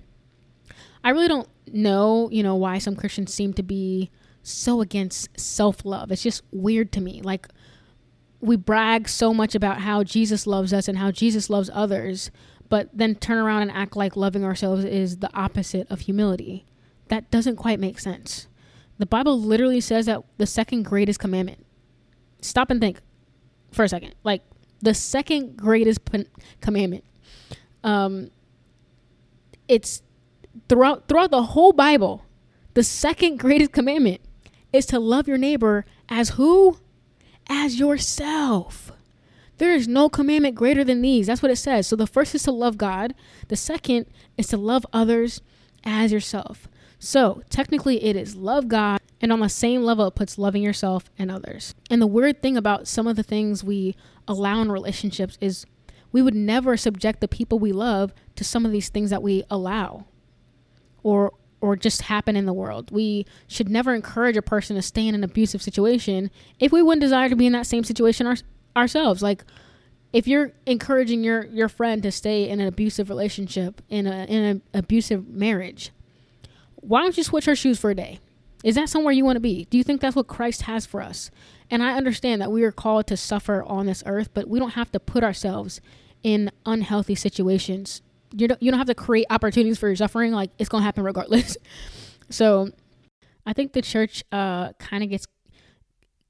I 1.04 1.10
really 1.10 1.28
don't 1.28 1.48
know, 1.72 2.28
you 2.30 2.42
know, 2.42 2.56
why 2.56 2.78
some 2.78 2.96
Christians 2.96 3.32
seem 3.32 3.52
to 3.54 3.62
be 3.62 4.10
so 4.42 4.80
against 4.80 5.38
self-love. 5.38 6.10
It's 6.10 6.22
just 6.22 6.42
weird 6.52 6.92
to 6.92 7.00
me. 7.00 7.20
Like 7.22 7.48
we 8.40 8.56
brag 8.56 9.08
so 9.08 9.34
much 9.34 9.54
about 9.54 9.80
how 9.80 10.02
Jesus 10.02 10.46
loves 10.46 10.72
us 10.72 10.88
and 10.88 10.98
how 10.98 11.10
Jesus 11.10 11.50
loves 11.50 11.70
others, 11.72 12.30
but 12.68 12.88
then 12.92 13.14
turn 13.14 13.38
around 13.38 13.62
and 13.62 13.70
act 13.70 13.96
like 13.96 14.16
loving 14.16 14.44
ourselves 14.44 14.84
is 14.84 15.18
the 15.18 15.30
opposite 15.34 15.90
of 15.90 16.00
humility. 16.00 16.64
That 17.08 17.30
doesn't 17.30 17.56
quite 17.56 17.80
make 17.80 17.98
sense. 17.98 18.46
The 18.98 19.06
Bible 19.06 19.40
literally 19.40 19.80
says 19.80 20.06
that 20.06 20.22
the 20.36 20.46
second 20.46 20.84
greatest 20.84 21.20
commandment. 21.20 21.64
Stop 22.40 22.70
and 22.70 22.80
think 22.80 23.00
for 23.72 23.84
a 23.84 23.88
second. 23.88 24.14
Like 24.24 24.42
the 24.80 24.94
second 24.94 25.56
greatest 25.56 26.00
commandment. 26.60 27.04
Um, 27.82 28.30
it's 29.66 30.02
throughout 30.68 31.08
throughout 31.08 31.30
the 31.30 31.42
whole 31.42 31.72
Bible. 31.72 32.24
The 32.74 32.82
second 32.82 33.38
greatest 33.38 33.72
commandment 33.72 34.20
is 34.72 34.86
to 34.86 34.98
love 34.98 35.26
your 35.26 35.38
neighbor 35.38 35.84
as 36.08 36.30
who? 36.30 36.78
As 37.48 37.78
yourself. 37.78 38.92
There 39.56 39.74
is 39.74 39.88
no 39.88 40.08
commandment 40.08 40.54
greater 40.54 40.84
than 40.84 41.02
these. 41.02 41.26
That's 41.26 41.42
what 41.42 41.50
it 41.50 41.56
says. 41.56 41.86
So 41.86 41.96
the 41.96 42.06
first 42.06 42.34
is 42.34 42.44
to 42.44 42.52
love 42.52 42.78
God. 42.78 43.14
The 43.48 43.56
second 43.56 44.06
is 44.36 44.46
to 44.48 44.56
love 44.56 44.86
others 44.92 45.40
as 45.82 46.12
yourself. 46.12 46.68
So 47.00 47.42
technically, 47.50 48.04
it 48.04 48.14
is 48.14 48.36
love 48.36 48.68
God 48.68 49.00
and 49.20 49.32
on 49.32 49.40
the 49.40 49.48
same 49.48 49.82
level, 49.82 50.06
it 50.06 50.14
puts 50.14 50.38
loving 50.38 50.62
yourself 50.62 51.10
and 51.18 51.30
others. 51.30 51.74
And 51.90 52.00
the 52.00 52.06
weird 52.06 52.40
thing 52.40 52.56
about 52.56 52.86
some 52.86 53.06
of 53.06 53.16
the 53.16 53.22
things 53.22 53.64
we 53.64 53.96
allow 54.26 54.60
in 54.62 54.70
relationships 54.70 55.36
is 55.40 55.66
we 56.12 56.22
would 56.22 56.34
never 56.34 56.76
subject 56.76 57.20
the 57.20 57.28
people 57.28 57.58
we 57.58 57.72
love 57.72 58.14
to 58.36 58.44
some 58.44 58.64
of 58.64 58.72
these 58.72 58.88
things 58.88 59.10
that 59.10 59.22
we 59.22 59.44
allow 59.50 60.06
or 61.02 61.32
or 61.60 61.74
just 61.74 62.02
happen 62.02 62.36
in 62.36 62.46
the 62.46 62.52
world. 62.52 62.90
We 62.90 63.26
should 63.48 63.68
never 63.68 63.94
encourage 63.94 64.36
a 64.36 64.42
person 64.42 64.76
to 64.76 64.82
stay 64.82 65.08
in 65.08 65.14
an 65.14 65.24
abusive 65.24 65.60
situation 65.60 66.30
if 66.60 66.70
we 66.70 66.82
wouldn't 66.82 67.00
desire 67.00 67.28
to 67.28 67.36
be 67.36 67.46
in 67.46 67.52
that 67.52 67.66
same 67.66 67.82
situation 67.82 68.26
our, 68.28 68.36
ourselves. 68.76 69.22
Like 69.22 69.44
if 70.12 70.26
you're 70.26 70.52
encouraging 70.66 71.24
your 71.24 71.46
your 71.46 71.68
friend 71.68 72.02
to 72.02 72.12
stay 72.12 72.48
in 72.48 72.60
an 72.60 72.68
abusive 72.68 73.08
relationship 73.08 73.82
in 73.88 74.06
a 74.06 74.24
in 74.24 74.44
an 74.44 74.62
abusive 74.72 75.28
marriage, 75.28 75.90
why 76.76 77.02
don't 77.02 77.16
you 77.16 77.24
switch 77.24 77.46
her 77.46 77.56
shoes 77.56 77.78
for 77.78 77.90
a 77.90 77.94
day? 77.94 78.20
Is 78.64 78.74
that 78.74 78.88
somewhere 78.88 79.12
you 79.12 79.24
want 79.24 79.36
to 79.36 79.40
be? 79.40 79.66
Do 79.70 79.78
you 79.78 79.84
think 79.84 80.00
that's 80.00 80.16
what 80.16 80.26
Christ 80.26 80.62
has 80.62 80.84
for 80.84 81.00
us? 81.00 81.30
And 81.70 81.82
I 81.82 81.96
understand 81.96 82.40
that 82.40 82.50
we 82.50 82.64
are 82.64 82.72
called 82.72 83.06
to 83.08 83.16
suffer 83.16 83.62
on 83.62 83.86
this 83.86 84.02
earth, 84.06 84.30
but 84.34 84.48
we 84.48 84.58
don't 84.58 84.70
have 84.70 84.90
to 84.92 85.00
put 85.00 85.22
ourselves 85.22 85.80
in 86.22 86.50
unhealthy 86.66 87.14
situations. 87.14 88.02
You 88.32 88.48
don't, 88.48 88.62
you 88.62 88.70
don't 88.70 88.78
have 88.78 88.88
to 88.88 88.94
create 88.94 89.26
opportunities 89.30 89.78
for 89.78 89.88
your 89.88 89.96
suffering. 89.96 90.32
Like 90.32 90.50
it's 90.58 90.68
to 90.68 90.78
happen 90.80 91.04
regardless. 91.04 91.56
so 92.30 92.70
I 93.46 93.52
think 93.52 93.72
the 93.72 93.82
church 93.82 94.22
uh, 94.32 94.72
kind 94.74 95.02
of 95.02 95.10
gets 95.10 95.26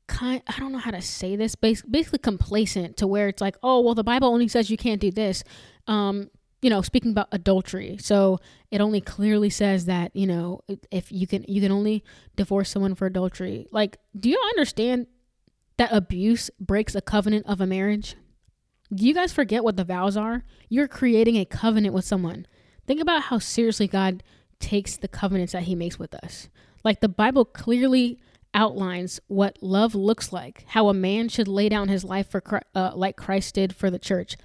kind 0.09 0.43
I 0.47 0.59
don't 0.59 0.73
know 0.73 0.79
how 0.79 0.91
to 0.91 1.03
say 1.03 1.37
this 1.37 1.55
basically 1.55 2.19
complacent 2.19 2.97
to 2.97 3.07
where 3.07 3.29
it's 3.29 3.43
like 3.43 3.57
oh 3.63 3.81
well 3.81 3.95
the 3.95 4.03
Bible 4.03 4.29
only 4.29 4.49
says 4.49 4.71
you 4.71 4.79
can't 4.79 5.01
do 5.01 5.11
this 5.11 5.45
um 5.87 6.31
you 6.63 6.71
know 6.71 6.83
speaking 6.83 7.13
about 7.13 7.29
adultery 7.31 7.99
so 8.01 8.39
it 8.71 8.81
only 8.81 9.01
clearly 9.01 9.51
says 9.51 9.85
that 9.85 10.15
you 10.17 10.27
know 10.27 10.61
if 10.91 11.13
you 11.13 11.27
can 11.27 11.45
you 11.47 11.61
can 11.61 11.71
only 11.71 12.03
divorce 12.37 12.71
someone 12.71 12.95
for 12.95 13.07
adultery 13.07 13.67
like 13.71 13.99
do 14.19 14.31
you 14.31 14.41
understand 14.55 15.07
that 15.77 15.93
abuse 15.93 16.51
breaks 16.59 16.95
a 16.95 17.03
covenant 17.03 17.47
of 17.47 17.61
a 17.61 17.67
marriage 17.67 18.17
do 18.95 19.07
you 19.07 19.15
guys 19.15 19.33
forget 19.33 19.65
what 19.65 19.77
the 19.77 19.85
vows 19.85 20.17
are 20.17 20.45
you're 20.69 20.89
creating 20.89 21.37
a 21.37 21.45
covenant 21.45 21.95
with 21.95 22.05
someone 22.05 22.47
think 22.87 23.01
about 23.01 23.25
how 23.25 23.39
seriously 23.39 23.87
God 23.87 24.23
takes 24.61 24.97
the 24.97 25.09
covenants 25.09 25.53
that 25.53 25.65
he 25.65 25.75
makes 25.75 25.99
with 25.99 26.15
us 26.15 26.49
like 26.85 27.01
the 27.01 27.09
Bible 27.09 27.45
clearly 27.45 28.19
outlines 28.55 29.21
what 29.29 29.59
love 29.61 29.95
looks 29.95 30.33
like, 30.33 30.65
how 30.69 30.89
a 30.89 30.95
man 30.95 31.29
should 31.29 31.49
lay 31.49 31.69
down 31.69 31.89
his 31.89 32.05
life 32.05 32.31
for 32.31 32.43
uh, 32.75 32.93
like 32.95 33.17
Christ 33.17 33.55
did 33.55 33.75
for 33.75 33.91
the 33.91 33.99
church. 33.99 34.37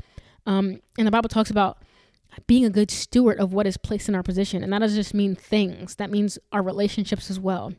Um, 0.46 0.82
and 0.98 1.08
the 1.08 1.12
Bible 1.12 1.30
talks 1.30 1.50
about 1.50 1.78
being 2.48 2.66
a 2.66 2.70
good 2.70 2.92
steward 2.92 3.40
of 3.40 3.54
what 3.54 3.68
is 3.68 3.78
placed 3.78 4.10
in 4.10 4.16
our 4.16 4.24
position, 4.24 4.64
and 4.64 4.74
that 4.74 4.80
doesn't 4.80 5.00
just 5.00 5.14
mean 5.14 5.36
things; 5.36 5.96
that 5.96 6.12
means 6.12 6.40
our 6.52 6.64
relationships 6.64 7.30
as 7.30 7.40
well. 7.40 7.74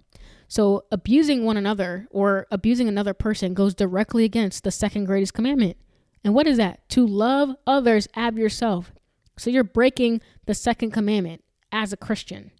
So, 0.46 0.84
abusing 0.92 1.44
one 1.44 1.56
another 1.56 2.06
or 2.10 2.46
abusing 2.50 2.88
another 2.88 3.14
person 3.14 3.54
goes 3.54 3.74
directly 3.74 4.24
against 4.24 4.62
the 4.62 4.70
second 4.70 5.06
greatest 5.06 5.34
commandment. 5.34 5.76
And 6.24 6.34
what 6.34 6.46
is 6.46 6.56
that? 6.56 6.88
To 6.90 7.06
love 7.06 7.54
others 7.66 8.08
as 8.14 8.34
yourself. 8.34 8.92
So, 9.36 9.50
you're 9.50 9.64
breaking 9.64 10.20
the 10.46 10.54
second 10.54 10.92
commandment 10.92 11.44
as 11.70 11.92
a 11.92 11.96
Christian. 11.96 12.50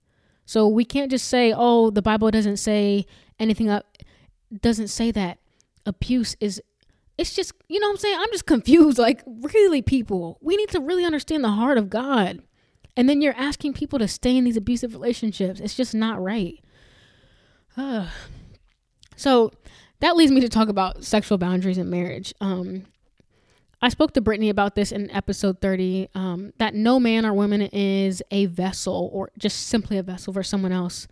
So 0.47 0.69
we 0.69 0.85
can't 0.85 1.11
just 1.11 1.29
say, 1.29 1.55
"Oh, 1.57 1.89
the 1.91 2.03
Bible 2.03 2.31
doesn't 2.31 2.59
say 2.59 3.07
anything 3.39 3.71
up 3.71 3.99
doesn't 4.61 4.89
say 4.89 5.11
that 5.11 5.39
abuse 5.87 6.37
is 6.41 6.63
it's 7.19 7.35
just 7.35 7.53
you 7.69 7.81
know 7.81 7.89
what 7.89 7.93
i'm 7.93 7.99
saying 7.99 8.17
i'm 8.19 8.31
just 8.31 8.47
confused 8.47 8.99
like 8.99 9.23
really 9.27 9.83
people 9.83 10.39
we 10.41 10.57
need 10.57 10.69
to 10.69 10.81
really 10.81 11.05
understand 11.05 11.43
the 11.43 11.51
heart 11.51 11.79
of 11.79 11.91
god 11.91 12.41
and 12.97 13.09
then 13.09 13.21
you're 13.21 13.37
asking 13.37 13.73
people 13.73 13.99
to 13.99 14.07
stay 14.07 14.37
in 14.37 14.45
these 14.45 14.57
abusive 14.57 14.95
relationships 14.95 15.61
it's 15.61 15.75
just 15.75 15.95
not 15.95 16.23
right 16.23 16.63
uh. 17.77 18.09
so 19.17 19.51
that 20.01 20.17
leads 20.17 20.33
me 20.33 20.41
to 20.41 20.49
talk 20.49 20.69
about 20.69 21.05
sexual 21.05 21.39
boundaries 21.39 21.79
in 21.79 21.91
marriage 21.91 22.33
um, 22.41 22.85
i 23.85 23.89
spoke 23.89 24.13
to 24.13 24.21
brittany 24.21 24.51
about 24.51 24.75
this 24.75 24.93
in 24.93 25.11
episode 25.11 25.61
30 25.61 26.09
um, 26.15 26.53
that 26.59 26.75
no 26.75 26.99
man 26.99 27.25
or 27.25 27.33
woman 27.33 27.63
is 27.63 28.23
a 28.31 28.47
vessel 28.47 29.11
or 29.13 29.31
just 29.39 29.69
simply 29.69 29.99
a 29.99 30.03
vessel 30.03 30.33
for 30.33 30.43
someone 30.43 30.73
else 30.73 31.07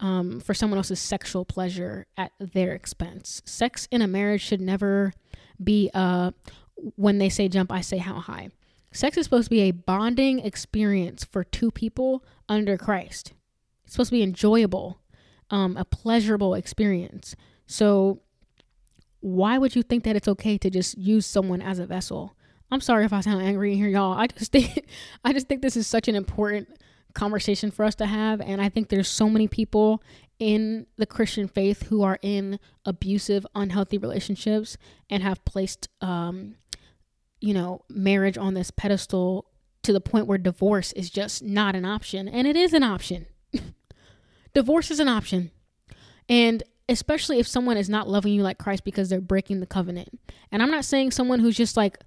um, 0.00 0.40
for 0.40 0.54
someone 0.54 0.78
else's 0.78 1.00
sexual 1.00 1.44
pleasure 1.44 2.06
at 2.16 2.32
their 2.38 2.72
expense. 2.72 3.42
Sex 3.44 3.88
in 3.90 4.02
a 4.02 4.06
marriage 4.06 4.42
should 4.42 4.60
never 4.60 5.12
be 5.62 5.90
uh, 5.94 6.32
when 6.96 7.18
they 7.18 7.28
say 7.28 7.48
jump, 7.48 7.70
I 7.70 7.80
say 7.80 7.98
how 7.98 8.20
high. 8.20 8.50
Sex 8.92 9.16
is 9.16 9.24
supposed 9.24 9.46
to 9.46 9.50
be 9.50 9.62
a 9.62 9.72
bonding 9.72 10.40
experience 10.40 11.24
for 11.24 11.42
two 11.42 11.70
people 11.70 12.24
under 12.48 12.76
Christ. 12.76 13.32
It's 13.84 13.94
supposed 13.94 14.10
to 14.10 14.16
be 14.16 14.22
enjoyable, 14.22 15.00
um, 15.50 15.76
a 15.76 15.84
pleasurable 15.84 16.54
experience. 16.54 17.34
So, 17.66 18.20
why 19.24 19.56
would 19.56 19.74
you 19.74 19.82
think 19.82 20.04
that 20.04 20.16
it's 20.16 20.28
okay 20.28 20.58
to 20.58 20.68
just 20.68 20.98
use 20.98 21.24
someone 21.24 21.62
as 21.62 21.78
a 21.78 21.86
vessel? 21.86 22.36
I'm 22.70 22.82
sorry 22.82 23.06
if 23.06 23.12
I 23.14 23.22
sound 23.22 23.40
angry 23.40 23.74
here, 23.74 23.88
y'all. 23.88 24.12
I 24.12 24.26
just 24.26 24.52
think 24.52 24.84
I 25.24 25.32
just 25.32 25.48
think 25.48 25.62
this 25.62 25.78
is 25.78 25.86
such 25.86 26.08
an 26.08 26.14
important 26.14 26.68
conversation 27.14 27.70
for 27.70 27.86
us 27.86 27.94
to 27.94 28.06
have. 28.06 28.42
And 28.42 28.60
I 28.60 28.68
think 28.68 28.90
there's 28.90 29.08
so 29.08 29.30
many 29.30 29.48
people 29.48 30.02
in 30.38 30.86
the 30.98 31.06
Christian 31.06 31.48
faith 31.48 31.84
who 31.84 32.02
are 32.02 32.18
in 32.20 32.58
abusive, 32.84 33.46
unhealthy 33.54 33.96
relationships 33.96 34.76
and 35.08 35.22
have 35.22 35.42
placed, 35.46 35.88
um, 36.02 36.56
you 37.40 37.54
know, 37.54 37.80
marriage 37.88 38.36
on 38.36 38.52
this 38.52 38.70
pedestal 38.70 39.46
to 39.84 39.92
the 39.94 40.02
point 40.02 40.26
where 40.26 40.36
divorce 40.36 40.92
is 40.92 41.08
just 41.08 41.42
not 41.42 41.74
an 41.74 41.86
option. 41.86 42.28
And 42.28 42.46
it 42.46 42.56
is 42.56 42.74
an 42.74 42.82
option. 42.82 43.24
divorce 44.54 44.90
is 44.90 45.00
an 45.00 45.08
option. 45.08 45.50
And 46.28 46.62
especially 46.88 47.38
if 47.38 47.46
someone 47.46 47.76
is 47.76 47.88
not 47.88 48.08
loving 48.08 48.32
you 48.32 48.42
like 48.42 48.58
Christ 48.58 48.84
because 48.84 49.08
they're 49.08 49.20
breaking 49.20 49.60
the 49.60 49.66
covenant. 49.66 50.20
And 50.52 50.62
I'm 50.62 50.70
not 50.70 50.84
saying 50.84 51.10
someone 51.10 51.40
who's 51.40 51.56
just 51.56 51.76
like, 51.76 51.98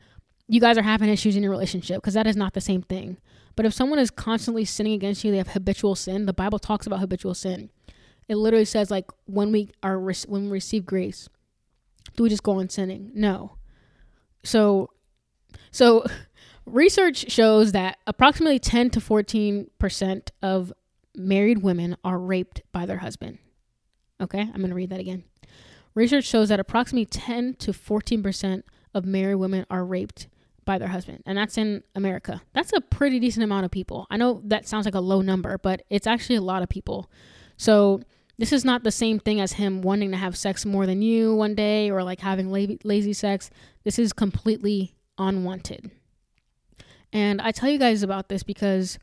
you 0.47 0.61
guys 0.61 0.77
are 0.77 0.83
having 0.83 1.09
issues 1.09 1.35
in 1.35 1.43
your 1.43 1.51
relationship 1.51 1.97
because 1.97 2.13
that 2.13 2.27
is 2.27 2.35
not 2.35 2.53
the 2.53 2.61
same 2.61 2.81
thing. 2.81 3.17
But 3.55 3.65
if 3.65 3.73
someone 3.73 3.99
is 3.99 4.11
constantly 4.11 4.65
sinning 4.65 4.93
against 4.93 5.23
you, 5.23 5.31
they 5.31 5.37
have 5.37 5.49
habitual 5.49 5.95
sin. 5.95 6.25
The 6.25 6.33
Bible 6.33 6.59
talks 6.59 6.85
about 6.85 6.99
habitual 6.99 7.33
sin. 7.33 7.69
It 8.27 8.35
literally 8.35 8.65
says 8.65 8.91
like 8.91 9.05
when 9.25 9.51
we 9.51 9.71
are 9.81 9.99
when 9.99 10.45
we 10.45 10.49
receive 10.49 10.85
grace, 10.85 11.27
do 12.15 12.23
we 12.23 12.29
just 12.29 12.43
go 12.43 12.59
on 12.59 12.69
sinning? 12.69 13.11
No. 13.13 13.57
So, 14.43 14.91
so 15.71 16.05
research 16.65 17.31
shows 17.31 17.71
that 17.71 17.97
approximately 18.05 18.59
10 18.59 18.91
to 18.91 19.01
14 19.01 19.71
percent 19.79 20.31
of 20.41 20.71
married 21.15 21.63
women 21.63 21.97
are 22.03 22.19
raped 22.19 22.61
by 22.71 22.85
their 22.85 22.97
husband. 22.97 23.39
Okay, 24.19 24.41
I'm 24.41 24.57
going 24.57 24.69
to 24.69 24.75
read 24.75 24.89
that 24.89 24.99
again. 24.99 25.23
Research 25.93 26.25
shows 26.25 26.49
that 26.49 26.59
approximately 26.59 27.05
10 27.05 27.55
to 27.55 27.73
14 27.73 28.21
percent 28.23 28.65
of 28.93 29.05
married 29.05 29.35
women 29.35 29.65
are 29.69 29.85
raped 29.85 30.27
by 30.65 30.77
their 30.77 30.89
husband, 30.89 31.23
and 31.25 31.37
that's 31.37 31.57
in 31.57 31.83
America. 31.95 32.41
That's 32.53 32.73
a 32.73 32.81
pretty 32.81 33.19
decent 33.19 33.43
amount 33.43 33.65
of 33.65 33.71
people. 33.71 34.05
I 34.09 34.17
know 34.17 34.41
that 34.45 34.67
sounds 34.67 34.85
like 34.85 34.95
a 34.95 34.99
low 34.99 35.21
number, 35.21 35.57
but 35.57 35.83
it's 35.89 36.07
actually 36.07 36.35
a 36.35 36.41
lot 36.41 36.61
of 36.61 36.69
people. 36.69 37.09
So, 37.57 38.01
this 38.37 38.53
is 38.53 38.63
not 38.63 38.83
the 38.83 38.91
same 38.91 39.17
thing 39.19 39.41
as 39.41 39.53
him 39.53 39.81
wanting 39.81 40.11
to 40.11 40.17
have 40.17 40.37
sex 40.37 40.63
more 40.63 40.85
than 40.85 41.01
you 41.01 41.33
one 41.33 41.55
day 41.55 41.89
or 41.89 42.03
like 42.03 42.19
having 42.19 42.51
la- 42.51 42.75
lazy 42.83 43.13
sex. 43.13 43.49
This 43.83 43.97
is 43.97 44.13
completely 44.13 44.93
unwanted. 45.17 45.89
And 47.11 47.41
I 47.41 47.51
tell 47.51 47.69
you 47.69 47.79
guys 47.79 48.03
about 48.03 48.29
this 48.29 48.43
because 48.43 48.99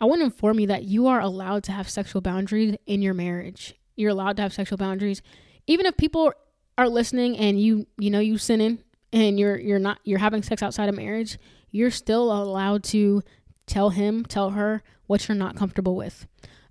I 0.00 0.04
want 0.04 0.20
to 0.20 0.26
inform 0.26 0.60
you 0.60 0.68
that 0.68 0.84
you 0.84 1.06
are 1.08 1.20
allowed 1.20 1.64
to 1.64 1.72
have 1.72 1.88
sexual 1.88 2.20
boundaries 2.20 2.76
in 2.86 3.02
your 3.02 3.14
marriage. 3.14 3.74
You're 3.96 4.10
allowed 4.10 4.36
to 4.36 4.42
have 4.42 4.52
sexual 4.52 4.78
boundaries. 4.78 5.22
Even 5.66 5.86
if 5.86 5.96
people 5.96 6.32
are 6.78 6.88
listening 6.88 7.36
and 7.38 7.60
you 7.60 7.86
you 7.98 8.10
know 8.10 8.20
you 8.20 8.38
sinning 8.38 8.78
and 9.12 9.38
you're 9.40 9.58
you're 9.58 9.78
not 9.78 9.98
you're 10.04 10.18
having 10.18 10.42
sex 10.42 10.62
outside 10.62 10.88
of 10.88 10.94
marriage, 10.94 11.38
you're 11.70 11.90
still 11.90 12.32
allowed 12.32 12.84
to 12.84 13.22
tell 13.66 13.90
him, 13.90 14.24
tell 14.24 14.50
her 14.50 14.82
what 15.06 15.26
you're 15.28 15.36
not 15.36 15.56
comfortable 15.56 15.96
with. 15.96 16.26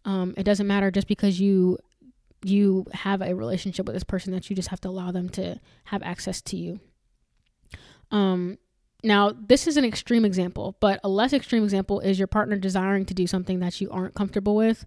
Um, 0.05 0.33
it 0.37 0.43
doesn't 0.43 0.67
matter 0.67 0.91
just 0.91 1.07
because 1.07 1.39
you 1.39 1.77
you 2.43 2.85
have 2.93 3.21
a 3.21 3.33
relationship 3.33 3.85
with 3.87 3.95
this 3.95 4.03
person 4.03 4.31
that 4.33 4.49
you 4.49 4.55
just 4.55 4.69
have 4.69 4.81
to 4.81 4.89
allow 4.89 5.11
them 5.11 5.29
to 5.29 5.59
have 5.85 6.03
access 6.03 6.41
to 6.43 6.57
you. 6.57 6.79
Um, 8.11 8.59
now, 9.03 9.31
this 9.31 9.67
is 9.67 9.77
an 9.77 9.85
extreme 9.85 10.25
example, 10.25 10.77
but 10.79 10.99
a 11.03 11.09
less 11.09 11.33
extreme 11.33 11.63
example 11.63 11.99
is 11.99 12.19
your 12.19 12.27
partner 12.27 12.57
desiring 12.57 13.05
to 13.05 13.13
do 13.13 13.27
something 13.27 13.59
that 13.59 13.81
you 13.81 13.89
aren't 13.91 14.15
comfortable 14.15 14.55
with. 14.55 14.85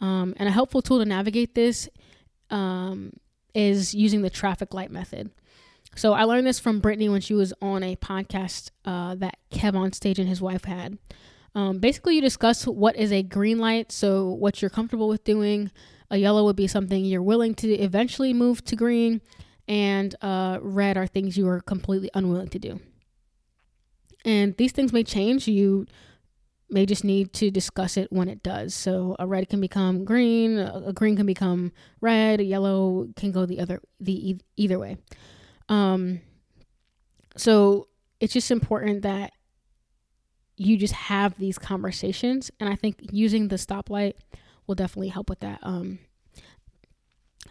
Um, 0.00 0.34
and 0.38 0.48
a 0.48 0.52
helpful 0.52 0.82
tool 0.82 0.98
to 0.98 1.04
navigate 1.04 1.54
this 1.54 1.88
um, 2.50 3.12
is 3.54 3.94
using 3.94 4.22
the 4.22 4.30
traffic 4.30 4.74
light 4.74 4.90
method. 4.90 5.30
So 5.96 6.12
I 6.12 6.24
learned 6.24 6.46
this 6.46 6.58
from 6.58 6.80
Brittany 6.80 7.08
when 7.08 7.20
she 7.20 7.34
was 7.34 7.52
on 7.60 7.82
a 7.82 7.96
podcast 7.96 8.70
uh, 8.84 9.14
that 9.16 9.38
KevOnStage 9.52 10.18
and 10.18 10.28
his 10.28 10.40
wife 10.40 10.64
had. 10.64 10.98
Um, 11.54 11.78
basically, 11.78 12.14
you 12.14 12.20
discuss 12.20 12.66
what 12.66 12.96
is 12.96 13.12
a 13.12 13.22
green 13.22 13.58
light, 13.58 13.90
so 13.90 14.28
what 14.28 14.62
you're 14.62 14.70
comfortable 14.70 15.08
with 15.08 15.24
doing. 15.24 15.70
A 16.10 16.16
yellow 16.16 16.44
would 16.44 16.56
be 16.56 16.68
something 16.68 17.04
you're 17.04 17.22
willing 17.22 17.54
to 17.56 17.72
eventually 17.72 18.32
move 18.32 18.64
to 18.66 18.76
green, 18.76 19.20
and 19.66 20.14
uh, 20.22 20.58
red 20.62 20.96
are 20.96 21.06
things 21.06 21.36
you 21.36 21.48
are 21.48 21.60
completely 21.60 22.10
unwilling 22.14 22.48
to 22.50 22.58
do. 22.58 22.80
And 24.24 24.56
these 24.56 24.72
things 24.72 24.92
may 24.92 25.02
change. 25.02 25.48
You 25.48 25.86
may 26.70 26.86
just 26.86 27.04
need 27.04 27.32
to 27.34 27.50
discuss 27.50 27.96
it 27.96 28.12
when 28.12 28.28
it 28.28 28.42
does. 28.42 28.74
So 28.74 29.16
a 29.18 29.26
red 29.26 29.48
can 29.48 29.60
become 29.60 30.04
green, 30.04 30.58
a 30.58 30.92
green 30.92 31.16
can 31.16 31.26
become 31.26 31.72
red, 32.00 32.40
a 32.40 32.44
yellow 32.44 33.08
can 33.16 33.32
go 33.32 33.46
the 33.46 33.60
other 33.60 33.80
the 33.98 34.38
either 34.56 34.78
way. 34.78 34.96
Um, 35.68 36.20
so 37.36 37.88
it's 38.20 38.32
just 38.32 38.50
important 38.50 39.02
that 39.02 39.32
you 40.56 40.76
just 40.76 40.94
have 40.94 41.38
these 41.38 41.58
conversations, 41.58 42.50
and 42.60 42.68
I 42.68 42.74
think 42.74 42.98
using 43.12 43.48
the 43.48 43.56
stoplight 43.56 44.14
will 44.66 44.74
definitely 44.74 45.08
help 45.08 45.30
with 45.30 45.40
that. 45.40 45.58
Um, 45.62 46.00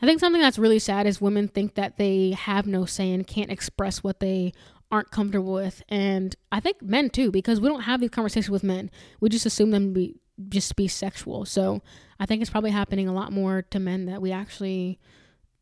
I 0.02 0.06
think 0.06 0.20
something 0.20 0.42
that's 0.42 0.60
really 0.60 0.80
sad 0.80 1.08
is 1.08 1.20
women 1.20 1.48
think 1.48 1.76
that 1.76 1.98
they 1.98 2.32
have 2.32 2.68
no 2.68 2.86
say 2.86 3.12
and 3.12 3.26
can't 3.26 3.52
express 3.52 4.04
what 4.04 4.20
they 4.20 4.54
aren't 4.92 5.12
comfortable 5.12 5.54
with, 5.54 5.84
and 5.90 6.36
I 6.52 6.60
think 6.60 6.82
men 6.82 7.10
too, 7.10 7.32
because 7.32 7.62
we 7.62 7.68
don't 7.68 7.82
have 7.82 8.02
these 8.02 8.10
conversations 8.10 8.50
with 8.50 8.64
men. 8.64 8.90
We 9.20 9.30
just 9.30 9.46
assume 9.46 9.72
them 9.72 9.94
to 9.94 9.94
be 9.94 10.16
just 10.48 10.76
be 10.78 10.88
sexual. 10.88 11.46
So 11.46 11.82
I 12.20 12.26
think 12.26 12.42
it's 12.42 12.50
probably 12.50 12.72
happening 12.72 13.10
a 13.10 13.14
lot 13.14 13.34
more 13.34 13.62
to 13.72 13.80
men 13.80 14.06
that 14.06 14.22
we 14.22 14.32
actually 14.32 14.98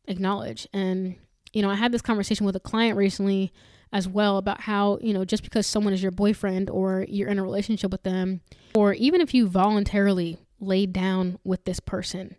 acknowledge 0.06 0.68
and 0.72 1.16
you 1.52 1.62
know, 1.62 1.70
I 1.70 1.74
had 1.74 1.92
this 1.92 2.02
conversation 2.02 2.46
with 2.46 2.56
a 2.56 2.60
client 2.60 2.96
recently 2.96 3.52
as 3.92 4.06
well 4.06 4.36
about 4.36 4.60
how, 4.60 4.98
you 5.00 5.14
know, 5.14 5.24
just 5.24 5.42
because 5.42 5.66
someone 5.66 5.94
is 5.94 6.02
your 6.02 6.12
boyfriend 6.12 6.68
or 6.68 7.06
you're 7.08 7.28
in 7.28 7.38
a 7.38 7.42
relationship 7.42 7.90
with 7.90 8.02
them, 8.02 8.42
or 8.74 8.92
even 8.92 9.20
if 9.20 9.32
you 9.32 9.48
voluntarily 9.48 10.38
laid 10.60 10.92
down 10.92 11.38
with 11.44 11.64
this 11.64 11.80
person, 11.80 12.36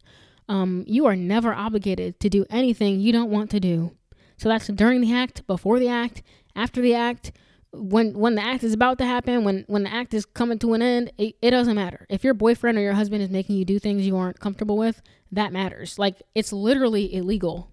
um, 0.47 0.83
you 0.87 1.05
are 1.07 1.15
never 1.15 1.53
obligated 1.53 2.19
to 2.19 2.29
do 2.29 2.45
anything 2.49 2.99
you 2.99 3.11
don't 3.11 3.31
want 3.31 3.49
to 3.51 3.59
do 3.59 3.95
So 4.37 4.47
that's 4.47 4.67
during 4.67 5.01
the 5.01 5.13
act, 5.13 5.45
before 5.47 5.79
the 5.79 5.89
act, 5.89 6.23
after 6.55 6.81
the 6.81 6.95
act, 6.95 7.31
when 7.71 8.17
when 8.17 8.35
the 8.35 8.43
act 8.43 8.63
is 8.63 8.73
about 8.73 8.97
to 8.97 9.05
happen, 9.05 9.43
when 9.43 9.63
when 9.67 9.83
the 9.83 9.93
act 9.93 10.13
is 10.13 10.25
coming 10.25 10.59
to 10.59 10.73
an 10.73 10.81
end, 10.81 11.11
it, 11.17 11.35
it 11.41 11.51
doesn't 11.51 11.75
matter. 11.75 12.05
If 12.09 12.23
your 12.23 12.33
boyfriend 12.33 12.77
or 12.77 12.81
your 12.81 12.93
husband 12.93 13.21
is 13.21 13.29
making 13.29 13.57
you 13.57 13.65
do 13.65 13.79
things 13.79 14.07
you 14.07 14.17
aren't 14.17 14.39
comfortable 14.39 14.77
with, 14.77 15.01
that 15.31 15.53
matters. 15.53 15.99
Like 15.99 16.21
it's 16.33 16.51
literally 16.51 17.13
illegal. 17.13 17.69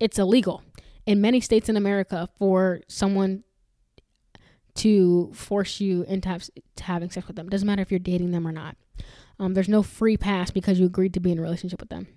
It's 0.00 0.18
illegal 0.18 0.62
in 1.06 1.20
many 1.20 1.40
states 1.40 1.68
in 1.68 1.76
America 1.76 2.28
for 2.38 2.80
someone 2.88 3.44
to 4.74 5.32
force 5.32 5.80
you 5.80 6.02
into 6.04 6.28
have, 6.28 6.48
to 6.76 6.84
having 6.84 7.10
sex 7.10 7.26
with 7.26 7.36
them. 7.36 7.48
Doesn't 7.48 7.66
matter 7.66 7.82
if 7.82 7.90
you're 7.90 7.98
dating 7.98 8.32
them 8.32 8.46
or 8.46 8.52
not. 8.52 8.76
Um, 9.38 9.54
there's 9.54 9.68
no 9.68 9.82
free 9.82 10.16
pass 10.16 10.50
because 10.50 10.78
you 10.78 10.86
agreed 10.86 11.14
to 11.14 11.20
be 11.20 11.32
in 11.32 11.38
a 11.38 11.42
relationship 11.42 11.80
with 11.80 11.88
them. 11.88 12.08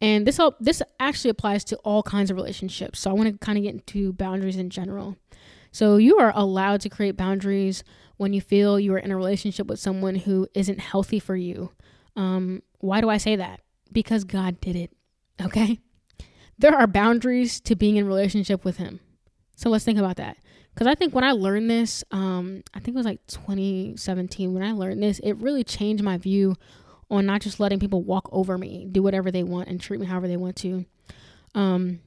And 0.00 0.26
this 0.26 0.38
all, 0.38 0.54
this 0.60 0.82
actually 1.00 1.30
applies 1.30 1.64
to 1.64 1.76
all 1.78 2.02
kinds 2.02 2.30
of 2.30 2.36
relationships. 2.36 3.00
So 3.00 3.10
I 3.10 3.14
want 3.14 3.28
to 3.28 3.44
kind 3.44 3.56
of 3.56 3.64
get 3.64 3.74
into 3.74 4.12
boundaries 4.12 4.56
in 4.56 4.70
general. 4.70 5.16
So 5.72 5.96
you 5.96 6.18
are 6.18 6.32
allowed 6.34 6.80
to 6.82 6.88
create 6.88 7.16
boundaries 7.16 7.82
when 8.16 8.32
you 8.32 8.40
feel 8.40 8.78
you 8.78 8.94
are 8.94 8.98
in 8.98 9.10
a 9.10 9.16
relationship 9.16 9.66
with 9.66 9.80
someone 9.80 10.14
who 10.14 10.46
isn't 10.54 10.78
healthy 10.78 11.18
for 11.18 11.36
you. 11.36 11.72
Um, 12.16 12.62
why 12.78 13.00
do 13.00 13.08
I 13.08 13.16
say 13.16 13.36
that? 13.36 13.60
Because 13.90 14.24
God 14.24 14.60
did 14.60 14.76
it. 14.76 14.92
Okay? 15.40 15.80
There 16.58 16.74
are 16.74 16.86
boundaries 16.86 17.60
to 17.62 17.74
being 17.74 17.96
in 17.96 18.06
relationship 18.06 18.64
with 18.64 18.76
him. 18.76 19.00
So 19.56 19.70
let's 19.70 19.84
think 19.84 19.98
about 19.98 20.16
that. 20.16 20.36
Because 20.72 20.86
I 20.86 20.94
think 20.94 21.14
when 21.14 21.24
I 21.24 21.32
learned 21.32 21.70
this, 21.70 22.04
um, 22.10 22.62
I 22.74 22.80
think 22.80 22.94
it 22.94 22.98
was 22.98 23.06
like 23.06 23.24
2017 23.28 24.52
when 24.52 24.62
I 24.62 24.72
learned 24.72 25.02
this, 25.02 25.20
it 25.20 25.34
really 25.34 25.64
changed 25.64 26.02
my 26.02 26.18
view 26.18 26.56
on 27.10 27.26
not 27.26 27.40
just 27.40 27.60
letting 27.60 27.78
people 27.78 28.02
walk 28.02 28.28
over 28.32 28.58
me, 28.58 28.86
do 28.90 29.02
whatever 29.02 29.30
they 29.30 29.42
want, 29.42 29.68
and 29.68 29.80
treat 29.80 30.00
me 30.00 30.06
however 30.06 30.28
they 30.28 30.36
want 30.36 30.56
to. 30.56 30.84
Um, 31.54 32.00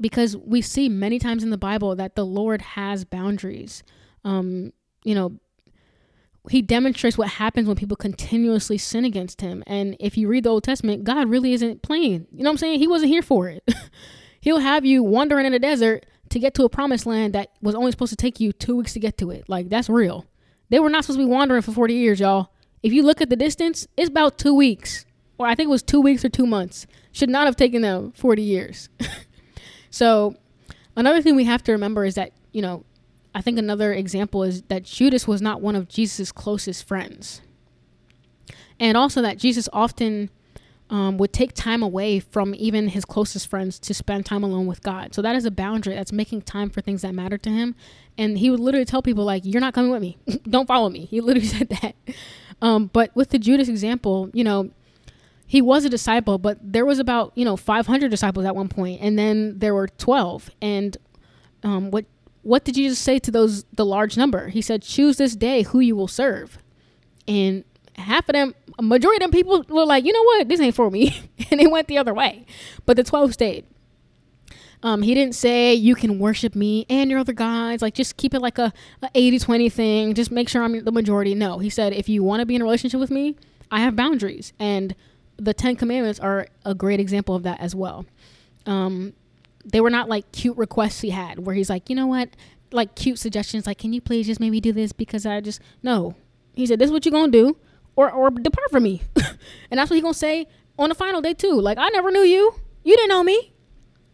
because 0.00 0.36
we 0.36 0.60
see 0.62 0.88
many 0.88 1.18
times 1.18 1.42
in 1.42 1.50
the 1.50 1.58
Bible 1.58 1.96
that 1.96 2.14
the 2.14 2.24
Lord 2.24 2.62
has 2.62 3.04
boundaries. 3.04 3.82
Um, 4.24 4.72
you 5.04 5.14
know, 5.14 5.38
he 6.50 6.62
demonstrates 6.62 7.18
what 7.18 7.28
happens 7.28 7.66
when 7.66 7.76
people 7.76 7.96
continuously 7.96 8.78
sin 8.78 9.04
against 9.04 9.40
him. 9.40 9.64
And 9.66 9.96
if 9.98 10.16
you 10.16 10.28
read 10.28 10.44
the 10.44 10.50
Old 10.50 10.64
Testament, 10.64 11.04
God 11.04 11.28
really 11.28 11.52
isn't 11.52 11.82
playing. 11.82 12.26
You 12.32 12.44
know 12.44 12.50
what 12.50 12.54
I'm 12.54 12.58
saying? 12.58 12.78
He 12.78 12.86
wasn't 12.86 13.10
here 13.10 13.22
for 13.22 13.48
it. 13.48 13.68
He'll 14.40 14.58
have 14.58 14.84
you 14.84 15.02
wandering 15.02 15.46
in 15.46 15.52
the 15.52 15.58
desert 15.58 16.06
to 16.30 16.38
get 16.38 16.54
to 16.54 16.64
a 16.64 16.68
promised 16.68 17.06
land 17.06 17.34
that 17.34 17.50
was 17.62 17.74
only 17.74 17.90
supposed 17.90 18.10
to 18.10 18.16
take 18.16 18.38
you 18.38 18.52
two 18.52 18.76
weeks 18.76 18.92
to 18.92 19.00
get 19.00 19.18
to 19.18 19.30
it. 19.30 19.48
Like, 19.48 19.68
that's 19.68 19.88
real. 19.88 20.26
They 20.68 20.78
were 20.78 20.90
not 20.90 21.04
supposed 21.04 21.18
to 21.18 21.26
be 21.26 21.30
wandering 21.30 21.62
for 21.62 21.72
40 21.72 21.94
years, 21.94 22.20
y'all. 22.20 22.52
If 22.86 22.92
you 22.92 23.02
look 23.02 23.20
at 23.20 23.30
the 23.30 23.36
distance, 23.36 23.88
it's 23.96 24.08
about 24.08 24.38
two 24.38 24.54
weeks. 24.54 25.04
Or 25.38 25.46
I 25.48 25.56
think 25.56 25.66
it 25.66 25.70
was 25.70 25.82
two 25.82 26.00
weeks 26.00 26.24
or 26.24 26.28
two 26.28 26.46
months. 26.46 26.86
Should 27.10 27.28
not 27.28 27.46
have 27.46 27.56
taken 27.56 27.82
them 27.82 28.12
40 28.12 28.42
years. 28.42 28.88
So, 29.96 30.36
another 30.94 31.22
thing 31.22 31.36
we 31.36 31.44
have 31.44 31.62
to 31.62 31.72
remember 31.72 32.04
is 32.04 32.16
that, 32.16 32.32
you 32.52 32.60
know, 32.60 32.84
I 33.34 33.40
think 33.40 33.58
another 33.58 33.94
example 33.94 34.42
is 34.42 34.60
that 34.64 34.82
Judas 34.82 35.26
was 35.26 35.40
not 35.40 35.62
one 35.62 35.74
of 35.74 35.88
Jesus' 35.88 36.30
closest 36.30 36.86
friends. 36.86 37.40
And 38.78 38.94
also 38.94 39.22
that 39.22 39.38
Jesus 39.38 39.70
often 39.72 40.28
um, 40.90 41.16
would 41.16 41.32
take 41.32 41.54
time 41.54 41.82
away 41.82 42.20
from 42.20 42.54
even 42.58 42.88
his 42.88 43.06
closest 43.06 43.48
friends 43.48 43.78
to 43.78 43.94
spend 43.94 44.26
time 44.26 44.44
alone 44.44 44.66
with 44.66 44.82
God. 44.82 45.14
So 45.14 45.22
that 45.22 45.34
is 45.34 45.46
a 45.46 45.50
boundary 45.50 45.94
that's 45.94 46.12
making 46.12 46.42
time 46.42 46.68
for 46.68 46.82
things 46.82 47.00
that 47.00 47.14
matter 47.14 47.38
to 47.38 47.48
him. 47.48 47.74
And 48.18 48.36
he 48.38 48.50
would 48.50 48.60
literally 48.60 48.84
tell 48.84 49.00
people, 49.00 49.24
like, 49.24 49.44
you're 49.46 49.62
not 49.62 49.72
coming 49.72 49.90
with 49.90 50.02
me. 50.02 50.18
Don't 50.48 50.66
follow 50.66 50.90
me. 50.90 51.06
He 51.06 51.22
literally 51.22 51.48
said 51.56 51.70
that. 51.70 51.94
Um, 52.62 52.90
but 52.92 53.14
with 53.14 53.30
the 53.30 53.38
Judas 53.38 53.68
example, 53.68 54.30
you 54.32 54.44
know, 54.44 54.70
he 55.46 55.62
was 55.62 55.84
a 55.84 55.88
disciple, 55.88 56.38
but 56.38 56.58
there 56.60 56.84
was 56.84 56.98
about 56.98 57.32
you 57.36 57.44
know 57.44 57.56
500 57.56 58.10
disciples 58.10 58.44
at 58.44 58.56
one 58.56 58.68
point, 58.68 59.00
and 59.00 59.18
then 59.18 59.58
there 59.58 59.74
were 59.74 59.88
12. 59.88 60.50
And 60.60 60.96
um, 61.62 61.90
what 61.90 62.04
what 62.42 62.64
did 62.64 62.74
Jesus 62.74 62.98
say 62.98 63.18
to 63.20 63.30
those 63.30 63.64
the 63.74 63.84
large 63.84 64.16
number? 64.16 64.48
He 64.48 64.60
said, 64.62 64.82
"Choose 64.82 65.16
this 65.16 65.36
day 65.36 65.62
who 65.62 65.80
you 65.80 65.94
will 65.96 66.08
serve." 66.08 66.58
And 67.28 67.64
half 67.96 68.28
of 68.28 68.34
them, 68.34 68.54
a 68.78 68.82
majority 68.82 69.24
of 69.24 69.30
them 69.30 69.36
people 69.36 69.64
were 69.68 69.86
like, 69.86 70.04
"You 70.04 70.12
know 70.12 70.22
what? 70.22 70.48
This 70.48 70.60
ain't 70.60 70.74
for 70.74 70.90
me," 70.90 71.30
and 71.50 71.60
they 71.60 71.66
went 71.66 71.88
the 71.88 71.98
other 71.98 72.14
way. 72.14 72.46
But 72.84 72.96
the 72.96 73.04
12 73.04 73.34
stayed. 73.34 73.64
Um, 74.86 75.02
he 75.02 75.14
didn't 75.14 75.34
say 75.34 75.74
you 75.74 75.96
can 75.96 76.20
worship 76.20 76.54
me 76.54 76.86
and 76.88 77.10
your 77.10 77.18
other 77.18 77.32
gods. 77.32 77.82
Like 77.82 77.94
just 77.94 78.16
keep 78.16 78.34
it 78.34 78.40
like 78.40 78.56
a, 78.56 78.72
a 79.02 79.08
80-20 79.08 79.72
thing. 79.72 80.14
Just 80.14 80.30
make 80.30 80.48
sure 80.48 80.62
I'm 80.62 80.84
the 80.84 80.92
majority. 80.92 81.34
No, 81.34 81.58
he 81.58 81.70
said 81.70 81.92
if 81.92 82.08
you 82.08 82.22
want 82.22 82.38
to 82.38 82.46
be 82.46 82.54
in 82.54 82.60
a 82.60 82.64
relationship 82.64 83.00
with 83.00 83.10
me, 83.10 83.34
I 83.68 83.80
have 83.80 83.96
boundaries 83.96 84.52
and 84.60 84.94
the 85.38 85.52
Ten 85.52 85.74
Commandments 85.74 86.20
are 86.20 86.46
a 86.64 86.72
great 86.72 87.00
example 87.00 87.34
of 87.34 87.42
that 87.42 87.58
as 87.58 87.74
well. 87.74 88.06
Um, 88.64 89.14
they 89.64 89.80
were 89.80 89.90
not 89.90 90.08
like 90.08 90.30
cute 90.30 90.56
requests 90.56 91.00
he 91.00 91.10
had 91.10 91.44
where 91.44 91.56
he's 91.56 91.68
like, 91.68 91.90
you 91.90 91.96
know 91.96 92.06
what, 92.06 92.28
like 92.70 92.94
cute 92.94 93.18
suggestions, 93.18 93.66
like, 93.66 93.78
can 93.78 93.92
you 93.92 94.00
please 94.00 94.28
just 94.28 94.38
maybe 94.38 94.60
do 94.60 94.72
this 94.72 94.92
because 94.92 95.26
I 95.26 95.40
just 95.40 95.60
no. 95.82 96.14
He 96.54 96.64
said, 96.64 96.78
this 96.78 96.86
is 96.86 96.92
what 96.92 97.04
you're 97.04 97.10
gonna 97.10 97.32
do, 97.32 97.56
or 97.96 98.08
or 98.08 98.30
depart 98.30 98.70
from 98.70 98.84
me, 98.84 99.02
and 99.68 99.78
that's 99.78 99.90
what 99.90 99.96
he 99.96 100.00
gonna 100.00 100.14
say 100.14 100.46
on 100.78 100.90
the 100.90 100.94
final 100.94 101.20
day 101.20 101.34
too. 101.34 101.60
Like, 101.60 101.76
I 101.76 101.88
never 101.88 102.12
knew 102.12 102.20
you, 102.20 102.54
you 102.84 102.96
didn't 102.96 103.08
know 103.08 103.24
me, 103.24 103.52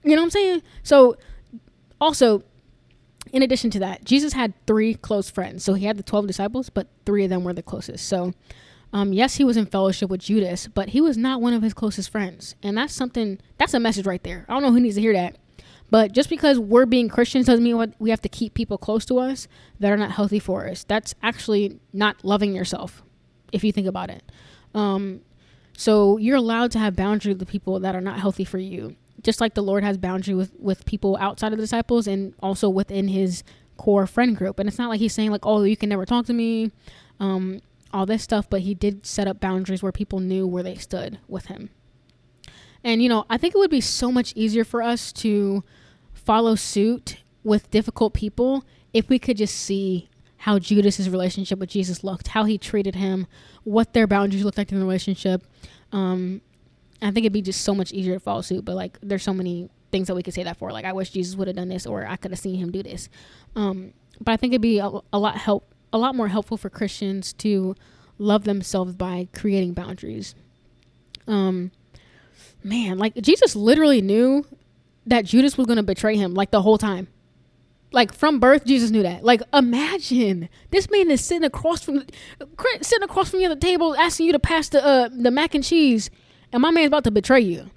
you 0.05 0.17
know 0.17 0.23
what 0.23 0.27
I'm 0.27 0.31
saying? 0.31 0.63
So, 0.83 1.17
also, 2.01 2.43
in 3.33 3.43
addition 3.43 3.71
to 3.71 3.79
that, 3.81 4.05
Jesus 4.05 4.33
had 4.33 4.55
three 4.67 4.95
close 4.95 5.31
friends. 5.31 5.65
So 5.65 5.75
he 5.75 5.87
had 5.87 5.97
the 5.97 6.03
twelve 6.03 6.27
disciples, 6.27 6.71
but 6.71 6.89
three 7.07 7.25
of 7.25 7.31
them 7.31 7.45
were 7.45 7.53
the 7.53 7.63
closest. 7.63 8.07
So 8.09 8.35
um, 8.93 9.13
yes, 9.13 9.37
he 9.37 9.45
was 9.45 9.57
in 9.57 9.67
fellowship 9.67 10.11
with 10.11 10.21
Judas, 10.21 10.69
but 10.69 10.91
he 10.91 11.01
was 11.01 11.17
not 11.17 11.41
one 11.41 11.55
of 11.55 11.63
his 11.63 11.73
closest 11.73 12.11
friends. 12.11 12.55
And 12.63 12.77
that's 12.77 12.93
something, 12.93 13.39
that's 13.57 13.75
a 13.75 13.81
message 13.81 14.07
right 14.07 14.23
there. 14.23 14.45
I 14.49 14.53
don't 14.53 14.63
know 14.63 14.73
who 14.73 14.81
needs 14.81 14.97
to 14.97 15.01
hear 15.01 15.15
that. 15.15 15.37
But 15.91 16.13
just 16.13 16.29
because 16.29 16.59
we're 16.59 16.87
being 16.87 17.09
Christians 17.09 17.47
doesn't 17.47 17.65
mean 17.65 17.95
we 17.99 18.11
have 18.11 18.23
to 18.23 18.29
keep 18.29 18.55
people 18.55 18.79
close 18.79 19.05
to 19.07 19.19
us 19.19 19.47
that 19.81 19.93
are 19.93 19.97
not 19.97 20.11
healthy 20.11 20.39
for 20.39 20.67
us. 20.67 20.85
That's 20.85 21.15
actually 21.23 21.81
not 21.93 22.25
loving 22.25 22.55
yourself, 22.55 23.03
if 23.53 23.63
you 23.63 23.73
think 23.73 23.87
about 23.87 24.11
it. 24.11 24.23
Um, 24.75 25.21
so 25.77 26.17
you're 26.17 26.37
allowed 26.37 26.71
to 26.73 26.79
have 26.79 26.97
boundaries 26.97 27.37
with 27.39 27.49
people 27.49 27.81
that 27.81 27.95
are 27.95 28.01
not 28.01 28.19
healthy 28.19 28.45
for 28.45 28.59
you. 28.59 28.97
Just 29.23 29.41
like 29.41 29.55
the 29.55 29.63
Lord 29.63 29.85
has 29.85 29.99
boundary 29.99 30.35
with, 30.35 30.53
with 30.59 30.85
people 30.85 31.17
outside 31.21 31.53
of 31.53 31.59
the 31.59 31.65
disciples 31.65 32.07
and 32.07 32.35
also 32.41 32.69
within 32.69 33.09
his 33.09 33.45
core 33.77 34.07
friend 34.07 34.37
group. 34.37 34.59
And 34.59 34.69
it's 34.69 34.79
not 34.79 34.89
like 34.89 35.01
he's 35.01 35.13
saying 35.13 35.31
like, 35.31 35.47
oh, 35.47 35.63
you 35.63 35.77
can 35.77 35.89
never 35.89 36.05
talk 36.05 36.27
to 36.27 36.33
me. 36.33 36.71
Um, 37.21 37.61
all 37.93 38.07
this 38.07 38.23
stuff, 38.23 38.49
but 38.49 38.63
he 38.63 38.75
did 38.75 39.07
set 39.07 39.29
up 39.29 39.39
boundaries 39.39 39.83
where 39.83 39.93
people 39.93 40.19
knew 40.19 40.47
where 40.47 40.63
they 40.63 40.75
stood 40.75 41.19
with 41.29 41.47
him. 41.47 41.71
And, 42.83 43.03
you 43.03 43.09
know, 43.09 43.27
I 43.31 43.37
think 43.37 43.55
it 43.55 43.59
would 43.59 43.71
be 43.71 43.81
so 43.81 44.11
much 44.11 44.33
easier 44.35 44.65
for 44.65 44.83
us 44.83 45.13
to 45.15 45.63
follow 46.13 46.55
suit 46.55 47.19
with 47.45 47.71
difficult 47.71 48.15
people 48.15 48.65
if 48.93 49.09
we 49.09 49.19
could 49.19 49.37
just 49.37 49.57
see 49.57 50.09
how 50.39 50.59
Judas's 50.59 51.09
relationship 51.09 51.59
with 51.59 51.71
Jesus 51.71 52.03
looked, 52.03 52.29
how 52.29 52.45
he 52.45 52.59
treated 52.59 52.97
him, 52.97 53.27
what 53.63 53.93
their 53.93 54.07
boundaries 54.07 54.45
looked 54.45 54.59
like 54.59 54.73
in 54.73 54.79
the 54.79 54.85
relationship. 54.85 55.47
Um, 55.93 56.41
I 57.03 57.11
think 57.11 57.25
it'd 57.25 57.33
be 57.33 57.43
just 57.43 57.63
so 57.63 57.75
much 57.75 57.93
easier 57.93 58.15
to 58.15 58.21
follow 58.21 58.43
suit, 58.43 58.65
but 58.65 58.77
like 58.77 58.99
there's 59.03 59.23
so 59.23 59.35
many 59.35 59.69
things 59.91 60.07
that 60.09 60.15
we 60.15 60.23
could 60.23 60.35
say 60.35 60.43
that 60.45 60.57
for. 60.57 60.73
Like 60.73 60.85
I 60.85 60.93
wish 60.93 61.11
Jesus 61.11 61.37
would 61.37 61.49
have 61.49 61.57
done 61.57 61.69
this, 61.69 61.87
or 61.87 62.07
I 62.07 62.17
could 62.17 62.31
have 62.31 62.41
seen 62.41 62.57
him 62.57 62.71
do 62.71 62.83
this. 62.83 63.09
Um, 63.57 63.93
but 64.21 64.33
I 64.33 64.37
think 64.37 64.53
it'd 64.53 64.63
be 64.63 64.79
a, 64.79 64.91
a 65.13 65.19
lot 65.19 65.37
help 65.37 65.73
a 65.93 65.99
lot 65.99 66.15
more 66.15 66.29
helpful 66.29 66.57
for 66.57 66.71
Christians 66.71 67.33
to 67.35 67.75
love 68.19 68.45
themselves 68.45 68.95
by 68.95 69.29
creating 69.35 69.75
boundaries. 69.75 70.35
Um, 71.27 71.71
man, 72.65 72.99
like 72.99 73.15
Jesus 73.17 73.55
literally 73.55 74.01
knew 74.01 74.47
that 75.07 75.25
Judas 75.25 75.59
was 75.59 75.67
going 75.67 75.77
to 75.77 75.83
betray 75.83 76.17
him 76.17 76.35
like 76.35 76.51
the 76.51 76.63
whole 76.63 76.79
time. 76.79 77.09
Like 77.93 78.15
from 78.15 78.41
birth, 78.41 78.65
Jesus 78.65 78.91
knew 78.91 79.03
that. 79.03 79.23
Like 79.23 79.43
imagine 79.53 80.49
this 80.71 80.91
man 80.91 81.11
is 81.11 81.23
sitting 81.23 81.45
across 81.45 81.83
from 81.83 82.07
sitting 82.81 83.05
across 83.05 83.31
from 83.31 83.41
you 83.41 83.51
at 83.51 83.61
the 83.61 83.67
table, 83.67 83.95
asking 83.97 84.27
you 84.27 84.33
to 84.33 84.39
pass 84.39 84.71
the 84.71 84.85
uh, 84.85 85.09
the 85.13 85.31
mac 85.31 85.55
and 85.55 85.63
cheese, 85.63 86.09
and 86.53 86.63
my 86.63 86.71
man's 86.71 86.89
about 86.89 87.05
to 87.05 87.11
betray 87.11 87.41
you. 87.41 87.71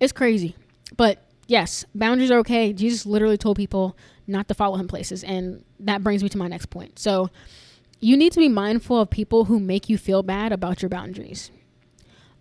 It's 0.00 0.12
crazy, 0.12 0.56
but 0.96 1.24
yes, 1.46 1.84
boundaries 1.94 2.30
are 2.30 2.38
okay. 2.38 2.72
Jesus 2.72 3.06
literally 3.06 3.38
told 3.38 3.56
people 3.56 3.96
not 4.26 4.48
to 4.48 4.54
follow 4.54 4.76
him 4.76 4.88
places. 4.88 5.22
And 5.24 5.64
that 5.80 6.02
brings 6.02 6.22
me 6.22 6.28
to 6.30 6.38
my 6.38 6.48
next 6.48 6.66
point. 6.66 6.98
So, 6.98 7.30
you 8.00 8.16
need 8.16 8.32
to 8.32 8.40
be 8.40 8.48
mindful 8.48 9.00
of 9.00 9.08
people 9.08 9.46
who 9.46 9.58
make 9.58 9.88
you 9.88 9.96
feel 9.96 10.22
bad 10.22 10.52
about 10.52 10.82
your 10.82 10.90
boundaries. 10.90 11.50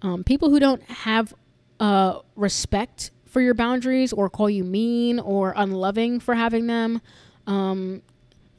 Um, 0.02 0.24
people 0.24 0.50
who 0.50 0.60
don't 0.60 0.84
have 0.84 1.34
uh, 1.80 2.20
respect 2.36 3.12
for 3.26 3.40
your 3.40 3.54
boundaries 3.54 4.12
or 4.12 4.30
call 4.30 4.50
you 4.50 4.64
mean 4.66 5.20
or 5.20 5.54
unloving 5.56 6.20
for 6.20 6.36
having 6.36 6.68
them. 6.68 7.02
Um, 7.48 8.02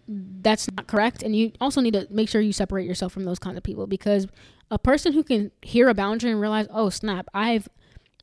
that's 0.09 0.71
not 0.73 0.87
correct. 0.87 1.23
And 1.23 1.37
you 1.37 1.53
also 1.61 1.81
need 1.83 1.93
to 1.93 2.07
make 2.11 2.29
sure 2.29 2.41
you 2.41 2.53
separate 2.53 2.87
yourself 2.87 3.13
from 3.13 3.25
those 3.25 3.39
kinds 3.39 3.59
of 3.59 3.63
people 3.63 3.87
because 3.87 4.27
a 4.71 4.79
person 4.79 5.13
who 5.13 5.23
can 5.23 5.51
hear 5.63 5.89
a 5.89 5.95
boundary 5.95 6.31
and 6.31 6.41
realize, 6.41 6.67
oh, 6.71 6.91
snap, 6.91 7.29
I've 7.35 7.69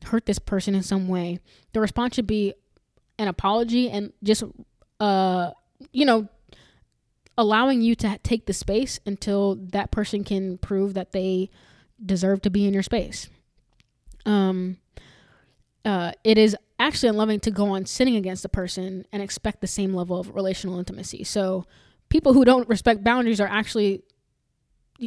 hurt 0.04 0.26
this 0.26 0.38
person 0.38 0.74
in 0.74 0.82
some 0.82 1.08
way, 1.08 1.38
the 1.72 1.80
response 1.80 2.16
should 2.16 2.26
be 2.26 2.54
an 3.18 3.28
apology 3.28 3.88
and 3.88 4.12
just 4.22 4.42
uh, 5.00 5.50
you 5.90 6.04
know, 6.04 6.28
allowing 7.36 7.82
you 7.82 7.94
to 7.96 8.18
take 8.22 8.46
the 8.46 8.52
space 8.52 9.00
until 9.04 9.56
that 9.56 9.90
person 9.90 10.22
can 10.22 10.58
prove 10.58 10.94
that 10.94 11.12
they 11.12 11.50
deserve 12.04 12.42
to 12.42 12.50
be 12.50 12.66
in 12.66 12.74
your 12.74 12.82
space. 12.82 13.28
Um, 14.24 14.76
uh, 15.84 16.12
it 16.22 16.38
is 16.38 16.56
actually 16.78 17.08
unloving 17.08 17.40
to 17.40 17.50
go 17.50 17.70
on 17.70 17.86
sinning 17.86 18.16
against 18.16 18.44
a 18.44 18.48
person 18.48 19.06
and 19.12 19.22
expect 19.22 19.60
the 19.60 19.66
same 19.66 19.94
level 19.94 20.20
of 20.20 20.34
relational 20.34 20.78
intimacy. 20.78 21.24
So 21.24 21.64
people 22.08 22.32
who 22.32 22.44
don't 22.44 22.68
respect 22.68 23.02
boundaries 23.02 23.40
are 23.40 23.48
actually 23.48 24.02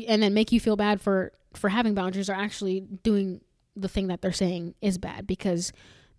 and 0.07 0.21
then 0.21 0.33
make 0.33 0.51
you 0.51 0.59
feel 0.59 0.75
bad 0.75 1.01
for 1.01 1.31
for 1.53 1.69
having 1.69 1.93
boundaries 1.93 2.29
are 2.29 2.35
actually 2.35 2.81
doing 2.81 3.41
the 3.75 3.87
thing 3.87 4.07
that 4.07 4.21
they're 4.21 4.31
saying 4.31 4.75
is 4.81 4.97
bad 4.97 5.27
because 5.27 5.71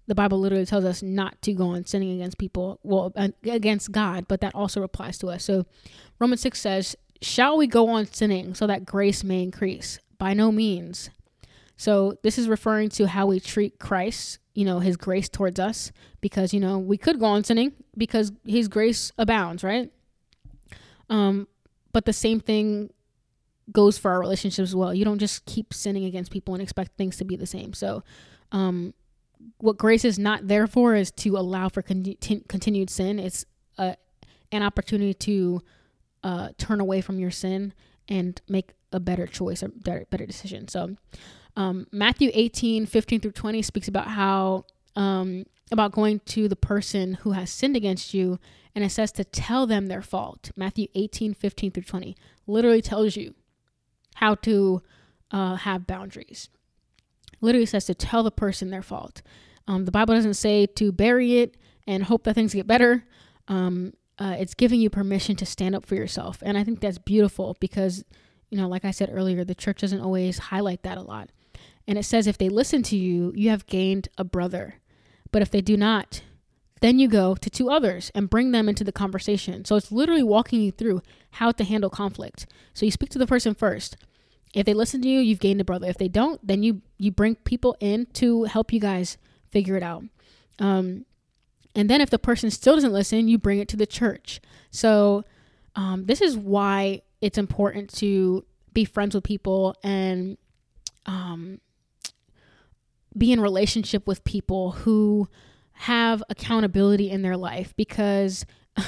the 0.07 0.14
Bible 0.14 0.38
literally 0.38 0.66
tells 0.66 0.85
us 0.85 1.02
not 1.02 1.40
to 1.42 1.52
go 1.52 1.68
on 1.68 1.85
sinning 1.85 2.12
against 2.12 2.38
people, 2.38 2.79
well, 2.83 3.12
against 3.44 3.90
God, 3.90 4.26
but 4.29 4.40
that 4.40 4.55
also 4.55 4.83
applies 4.83 5.18
to 5.18 5.29
us. 5.29 5.44
So 5.44 5.66
Romans 6.20 6.40
6 6.42 6.61
says, 6.61 6.96
Shall 7.20 7.57
we 7.57 7.66
go 7.66 7.88
on 7.88 8.07
sinning 8.07 8.55
so 8.55 8.66
that 8.66 8.85
grace 8.85 9.24
may 9.24 9.42
increase? 9.42 9.98
By 10.18 10.35
no 10.35 10.52
means. 10.52 11.11
So 11.76 12.16
this 12.22 12.38
is 12.38 12.48
referring 12.48 12.90
to 12.90 13.07
how 13.07 13.26
we 13.26 13.40
treat 13.40 13.79
Christ, 13.79 14.38
you 14.55 14.64
know, 14.64 14.79
his 14.79 14.96
grace 14.96 15.29
towards 15.29 15.59
us, 15.59 15.92
because, 16.20 16.55
you 16.55 16.61
know, 16.61 16.79
we 16.79 16.96
could 16.96 17.18
go 17.18 17.26
on 17.26 17.44
sinning 17.44 17.72
because 17.96 18.33
his 18.44 18.68
grace 18.68 19.12
abounds, 19.18 19.64
right? 19.64 19.90
Um, 21.11 21.48
but 21.92 22.05
the 22.05 22.12
same 22.12 22.40
thing 22.40 22.90
goes 23.72 23.98
for 23.98 24.11
our 24.11 24.20
relationships 24.20 24.70
as 24.70 24.76
well. 24.76 24.94
You 24.94 25.05
don't 25.05 25.18
just 25.18 25.44
keep 25.46 25.74
sinning 25.74 26.05
against 26.05 26.31
people 26.31 26.55
and 26.55 26.62
expect 26.62 26.96
things 26.96 27.16
to 27.16 27.24
be 27.24 27.37
the 27.37 27.46
same. 27.46 27.72
So, 27.72 28.02
um, 28.52 28.94
what 29.59 29.76
grace 29.76 30.05
is 30.05 30.18
not 30.18 30.48
there 30.48 30.66
for 30.66 30.94
is 30.94 31.11
to 31.11 31.37
allow 31.37 31.68
for 31.68 31.83
con- 31.83 32.16
continued 32.48 32.90
sin. 32.90 33.18
It's 33.18 33.44
a, 33.76 33.96
an 34.52 34.62
opportunity 34.62 35.14
to 35.14 35.62
uh, 36.22 36.48
turn 36.59 36.81
away 36.81 37.00
from 37.00 37.18
your 37.18 37.31
sin 37.31 37.74
and 38.09 38.40
make 38.48 38.72
a 38.92 39.00
better 39.00 39.26
choice 39.26 39.62
or 39.62 39.68
better, 39.68 40.07
better 40.11 40.26
decision. 40.26 40.68
So, 40.68 40.96
um, 41.57 41.87
Matthew 41.90 42.31
18, 42.35 42.87
15 42.87 43.20
through 43.20 43.33
20 43.33 43.62
speaks 43.62 43.88
about 43.88 44.09
how, 44.09 44.64
um, 44.94 45.44
about 45.72 45.92
going 45.92 46.20
to 46.20 46.48
the 46.48 46.57
person 46.57 47.14
who 47.14 47.33
has 47.33 47.50
sinned 47.50 47.76
against 47.76 48.14
you, 48.14 48.38
and 48.74 48.85
it 48.85 48.90
says 48.90 49.11
to 49.12 49.24
tell 49.24 49.66
them 49.66 49.87
their 49.87 50.02
fault. 50.02 50.50
Matthew 50.55 50.87
18, 50.94 51.35
15 51.35 51.70
through 51.72 51.83
20 51.83 52.16
literally 52.46 52.83
tells 52.83 53.16
you 53.16 53.35
how 54.16 54.35
to 54.35 54.83
uh, 55.31 55.57
have 55.57 55.87
boundaries. 55.87 56.48
Literally 57.40 57.66
says 57.66 57.85
to 57.85 57.94
tell 57.94 58.22
the 58.22 58.31
person 58.31 58.70
their 58.70 58.83
fault. 58.83 59.22
Um, 59.68 59.85
the 59.85 59.92
Bible 59.92 60.14
doesn't 60.14 60.35
say 60.35 60.66
to 60.66 60.90
bury 60.90 61.38
it 61.38 61.57
and 61.87 62.05
hope 62.05 62.24
that 62.24 62.35
things 62.35 62.55
get 62.55 62.66
better. 62.66 63.05
Um, 63.48 63.92
uh, 64.18 64.37
it's 64.38 64.55
giving 64.55 64.81
you 64.81 64.88
permission 64.88 65.37
to 65.37 65.46
stand 65.46 65.74
up 65.74 65.85
for 65.85 65.94
yourself. 65.94 66.42
And 66.42 66.57
I 66.57 66.64
think 66.64 66.81
that's 66.81 66.98
beautiful 66.98 67.57
because, 67.61 68.05
you 68.48 68.57
know, 68.57 68.68
like 68.68 68.87
I 68.87 68.90
said 68.90 69.11
earlier, 69.12 69.44
the 69.44 69.55
church 69.55 69.81
doesn't 69.81 70.00
always 70.00 70.38
highlight 70.38 70.83
that 70.85 70.96
a 70.96 71.02
lot. 71.02 71.31
And 71.87 71.98
it 71.98 72.05
says 72.05 72.26
if 72.26 72.38
they 72.38 72.48
listen 72.48 72.83
to 72.85 72.96
you, 72.96 73.33
you 73.37 73.50
have 73.50 73.66
gained 73.66 74.09
a 74.16 74.24
brother. 74.24 74.76
But 75.31 75.42
if 75.42 75.50
they 75.50 75.61
do 75.61 75.76
not, 75.76 76.22
then 76.81 76.98
you 76.98 77.09
go 77.09 77.35
to 77.35 77.50
two 77.50 77.70
others 77.70 78.11
and 78.14 78.31
bring 78.31 78.52
them 78.52 78.68
into 78.68 78.85
the 78.85 78.92
conversation. 78.92 79.64
So 79.64 79.76
it's 79.76 79.92
literally 79.92 80.22
walking 80.22 80.62
you 80.62 80.72
through 80.72 81.02
how 81.33 81.52
to 81.52 81.64
handle 81.64 81.90
conflict. 81.90 82.46
So 82.74 82.87
you 82.87 82.92
speak 82.92 83.11
to 83.11 83.18
the 83.18 83.26
person 83.26 83.55
first. 83.55 83.96
If 84.57 84.64
they 84.64 84.73
listen 84.73 85.03
to 85.03 85.09
you, 85.09 85.21
you've 85.21 85.38
gained 85.38 85.61
a 85.61 85.64
brother. 85.64 85.87
If 85.87 85.99
they 85.99 86.09
don't, 86.09 86.45
then 86.45 86.62
you 86.62 86.81
you 86.97 87.12
bring 87.12 87.35
people 87.35 87.77
in 87.79 88.07
to 88.14 88.45
help 88.45 88.73
you 88.73 88.81
guys 88.81 89.19
figure 89.51 89.77
it 89.77 89.83
out. 89.83 90.05
Um, 90.59 91.05
and 91.75 91.90
then 91.90 92.01
if 92.01 92.09
the 92.09 92.19
person 92.19 92.51
still 92.51 92.75
doesn't 92.75 92.92
listen, 92.92 93.29
you 93.29 93.37
bring 93.37 93.59
it 93.59 93.69
to 93.69 93.77
the 93.77 93.87
church. 93.87 94.40
So 94.71 95.25
um, 95.75 96.07
this 96.07 96.23
is 96.23 96.38
why 96.38 97.03
it's 97.21 97.37
important 97.37 97.92
to 97.97 98.47
be 98.73 98.87
friends 98.87 99.14
with 99.14 99.25
people 99.25 99.75
and 99.83 100.38
um, 101.05 101.61
be 103.16 103.33
in 103.33 103.42
relationship 103.42 104.07
with 104.07 104.25
people 104.25 104.73
who 104.73 105.29
have 105.73 106.23
accountability 106.31 107.11
in 107.11 107.21
their 107.21 107.37
life 107.37 107.75
because 107.77 108.47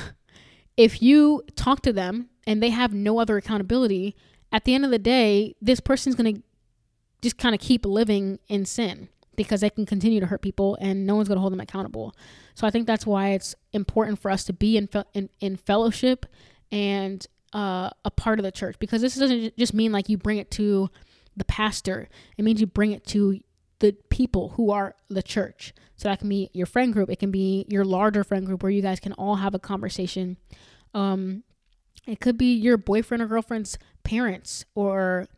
if 0.79 1.03
you 1.03 1.43
talk 1.57 1.83
to 1.83 1.93
them 1.93 2.31
and 2.47 2.63
they 2.63 2.71
have 2.71 2.95
no 2.95 3.19
other 3.19 3.37
accountability, 3.37 4.17
at 4.53 4.65
the 4.65 4.75
end 4.75 4.85
of 4.85 4.91
the 4.91 4.99
day, 4.99 5.55
this 5.61 5.81
person's 5.81 6.15
going 6.15 6.37
to 6.37 6.43
just 7.21 7.39
kind 7.39 7.55
of 7.55 7.61
keep 7.61 7.85
living 7.85 8.39
in 8.49 8.65
sin 8.65 9.09
because 9.37 9.61
they 9.61 9.71
can 9.71 9.87
continue 9.87 10.21
to 10.21 10.27
hurt 10.27 10.43
people 10.43 10.77
and 10.81 11.07
no 11.07 11.15
one's 11.15 11.29
going 11.29 11.37
to 11.37 11.41
hold 11.41 11.53
them 11.53 11.61
accountable. 11.61 12.15
So 12.55 12.67
I 12.67 12.71
think 12.71 12.87
that's 12.87 13.07
why 13.07 13.31
it's 13.31 13.55
important 13.73 14.19
for 14.19 14.31
us 14.31 14.45
to 14.45 14.53
be 14.53 14.77
in 14.77 14.89
fe- 14.89 15.05
in, 15.15 15.31
in 15.41 15.57
fellowship 15.57 16.27
and 16.73 17.25
uh, 17.55 17.91
a 18.05 18.11
part 18.11 18.39
of 18.39 18.43
the 18.43 18.53
church 18.53 18.77
because 18.79 19.01
this 19.01 19.15
doesn't 19.15 19.57
just 19.57 19.73
mean 19.73 19.93
like 19.93 20.09
you 20.09 20.19
bring 20.19 20.39
it 20.39 20.51
to 20.53 20.91
the 21.37 21.45
pastor. 21.45 22.09
It 22.37 22.45
means 22.45 22.61
you 22.61 22.67
bring 22.67 22.93
it 22.93 23.07
to 23.07 23.41
the 23.79 23.93
people 24.11 24.51
who 24.51 24.71
are 24.71 24.97
the 25.09 25.23
church. 25.23 25.73
So 25.97 26.09
that 26.09 26.19
can 26.19 26.29
be 26.29 26.51
your 26.53 26.67
friend 26.67 26.93
group. 26.93 27.11
It 27.11 27.19
can 27.19 27.31
be 27.31 27.65
your 27.69 27.85
larger 27.85 28.25
friend 28.25 28.45
group 28.45 28.63
where 28.63 28.71
you 28.71 28.83
guys 28.83 29.01
can 29.01 29.13
all 29.15 29.37
have 29.37 29.55
a 29.55 29.59
conversation. 29.59 30.37
Um, 30.95 31.45
it 32.07 32.21
could 32.21 32.39
be 32.39 32.55
your 32.55 32.77
boyfriend 32.77 33.23
or 33.23 33.27
girlfriend's 33.27 33.79
parents 34.03 34.65
or 34.75 35.29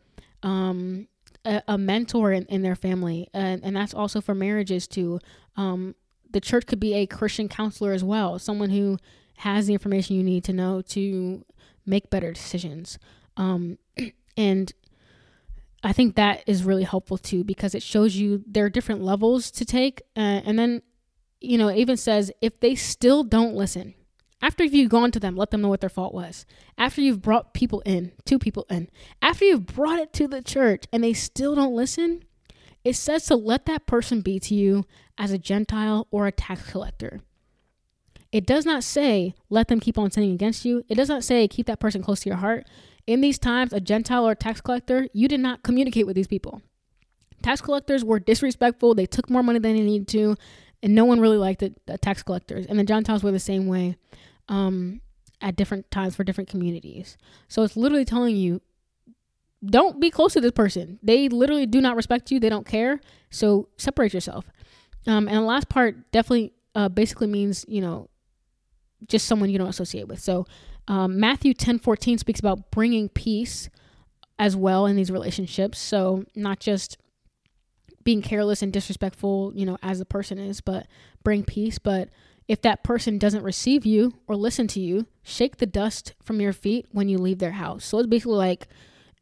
um, 0.43 1.07
a, 1.45 1.61
a, 1.67 1.77
mentor 1.77 2.31
in, 2.31 2.45
in 2.45 2.61
their 2.61 2.75
family. 2.75 3.27
And, 3.33 3.63
and 3.63 3.75
that's 3.75 3.93
also 3.93 4.21
for 4.21 4.33
marriages 4.33 4.87
too. 4.87 5.19
Um, 5.57 5.95
the 6.29 6.41
church 6.41 6.65
could 6.65 6.79
be 6.79 6.93
a 6.93 7.05
Christian 7.05 7.49
counselor 7.49 7.91
as 7.91 8.03
well, 8.03 8.39
someone 8.39 8.69
who 8.69 8.97
has 9.37 9.67
the 9.67 9.73
information 9.73 10.15
you 10.15 10.23
need 10.23 10.43
to 10.45 10.53
know 10.53 10.81
to 10.81 11.43
make 11.85 12.09
better 12.09 12.31
decisions. 12.31 12.97
Um, 13.37 13.77
and 14.37 14.71
I 15.83 15.93
think 15.93 16.15
that 16.15 16.43
is 16.45 16.63
really 16.63 16.83
helpful 16.83 17.17
too 17.17 17.43
because 17.43 17.73
it 17.73 17.83
shows 17.83 18.15
you 18.15 18.43
there 18.47 18.65
are 18.65 18.69
different 18.69 19.01
levels 19.01 19.51
to 19.51 19.65
take. 19.65 20.01
Uh, 20.15 20.41
and 20.45 20.57
then, 20.57 20.83
you 21.39 21.57
know, 21.57 21.67
it 21.67 21.77
even 21.77 21.97
says 21.97 22.31
if 22.41 22.59
they 22.59 22.75
still 22.75 23.23
don't 23.23 23.55
listen, 23.55 23.95
after 24.41 24.63
you've 24.63 24.89
gone 24.89 25.11
to 25.11 25.19
them, 25.19 25.35
let 25.35 25.51
them 25.51 25.61
know 25.61 25.69
what 25.69 25.81
their 25.81 25.89
fault 25.89 26.13
was. 26.13 26.45
After 26.77 27.01
you've 27.01 27.21
brought 27.21 27.53
people 27.53 27.81
in, 27.81 28.11
two 28.25 28.39
people 28.39 28.65
in, 28.69 28.89
after 29.21 29.45
you've 29.45 29.67
brought 29.67 29.99
it 29.99 30.13
to 30.13 30.27
the 30.27 30.41
church 30.41 30.85
and 30.91 31.03
they 31.03 31.13
still 31.13 31.53
don't 31.55 31.75
listen, 31.75 32.23
it 32.83 32.95
says 32.95 33.25
to 33.25 33.35
let 33.35 33.65
that 33.67 33.85
person 33.85 34.21
be 34.21 34.39
to 34.39 34.55
you 34.55 34.85
as 35.17 35.31
a 35.31 35.37
Gentile 35.37 36.07
or 36.09 36.25
a 36.25 36.31
tax 36.31 36.69
collector. 36.71 37.21
It 38.31 38.45
does 38.45 38.65
not 38.65 38.83
say 38.83 39.35
let 39.49 39.67
them 39.67 39.79
keep 39.79 39.97
on 39.97 40.09
sinning 40.09 40.31
against 40.31 40.65
you. 40.65 40.83
It 40.89 40.95
does 40.95 41.09
not 41.09 41.23
say 41.23 41.47
keep 41.47 41.67
that 41.67 41.79
person 41.79 42.01
close 42.01 42.21
to 42.21 42.29
your 42.29 42.37
heart. 42.37 42.65
In 43.05 43.21
these 43.21 43.37
times, 43.37 43.73
a 43.73 43.79
Gentile 43.79 44.27
or 44.27 44.31
a 44.31 44.35
tax 44.35 44.61
collector, 44.61 45.07
you 45.13 45.27
did 45.27 45.39
not 45.39 45.63
communicate 45.63 46.07
with 46.07 46.15
these 46.15 46.27
people. 46.27 46.61
Tax 47.43 47.61
collectors 47.61 48.03
were 48.03 48.19
disrespectful. 48.19 48.95
They 48.95 49.05
took 49.05 49.29
more 49.29 49.43
money 49.43 49.59
than 49.59 49.75
they 49.75 49.81
needed 49.81 50.07
to, 50.09 50.35
and 50.81 50.95
no 50.95 51.05
one 51.05 51.19
really 51.19 51.37
liked 51.37 51.59
the, 51.59 51.73
the 51.87 51.97
tax 51.97 52.23
collectors. 52.23 52.65
And 52.67 52.79
the 52.79 52.83
Gentiles 52.83 53.23
were 53.23 53.31
the 53.31 53.39
same 53.39 53.67
way 53.67 53.97
um, 54.51 55.01
at 55.41 55.55
different 55.55 55.89
times 55.89 56.15
for 56.15 56.23
different 56.23 56.49
communities. 56.49 57.17
So 57.47 57.63
it's 57.63 57.75
literally 57.75 58.05
telling 58.05 58.35
you 58.35 58.61
don't 59.65 59.99
be 59.99 60.11
close 60.11 60.33
to 60.33 60.41
this 60.41 60.51
person. 60.51 60.99
They 61.01 61.29
literally 61.29 61.65
do 61.65 61.81
not 61.81 61.95
respect 61.95 62.29
you. 62.31 62.39
They 62.39 62.49
don't 62.49 62.65
care. 62.65 62.99
So 63.29 63.69
separate 63.77 64.13
yourself. 64.13 64.45
Um, 65.07 65.27
and 65.27 65.37
the 65.37 65.41
last 65.41 65.69
part 65.69 66.11
definitely 66.11 66.53
uh, 66.75 66.89
basically 66.89 67.27
means, 67.27 67.65
you 67.67 67.81
know, 67.81 68.09
just 69.07 69.27
someone 69.27 69.49
you 69.49 69.57
don't 69.57 69.67
associate 69.67 70.07
with. 70.07 70.19
So 70.19 70.45
um, 70.87 71.19
Matthew 71.19 71.53
10 71.53 71.79
14 71.79 72.17
speaks 72.17 72.39
about 72.39 72.71
bringing 72.71 73.09
peace 73.09 73.69
as 74.37 74.55
well 74.55 74.85
in 74.87 74.95
these 74.95 75.11
relationships. 75.11 75.79
So, 75.79 76.25
not 76.35 76.59
just 76.59 76.97
being 78.03 78.23
careless 78.23 78.63
and 78.63 78.73
disrespectful, 78.73 79.53
you 79.55 79.65
know, 79.65 79.77
as 79.83 79.99
the 79.99 80.05
person 80.05 80.39
is, 80.39 80.59
but 80.59 80.87
bring 81.23 81.43
peace. 81.43 81.77
But 81.77 82.09
if 82.51 82.61
that 82.63 82.83
person 82.83 83.17
doesn't 83.17 83.43
receive 83.43 83.85
you 83.85 84.13
or 84.27 84.35
listen 84.35 84.67
to 84.67 84.81
you, 84.81 85.07
shake 85.23 85.57
the 85.57 85.65
dust 85.65 86.13
from 86.21 86.41
your 86.41 86.51
feet 86.51 86.85
when 86.91 87.07
you 87.07 87.17
leave 87.17 87.39
their 87.39 87.53
house. 87.53 87.85
So, 87.85 87.97
it's 87.99 88.07
basically 88.07 88.35
like, 88.35 88.67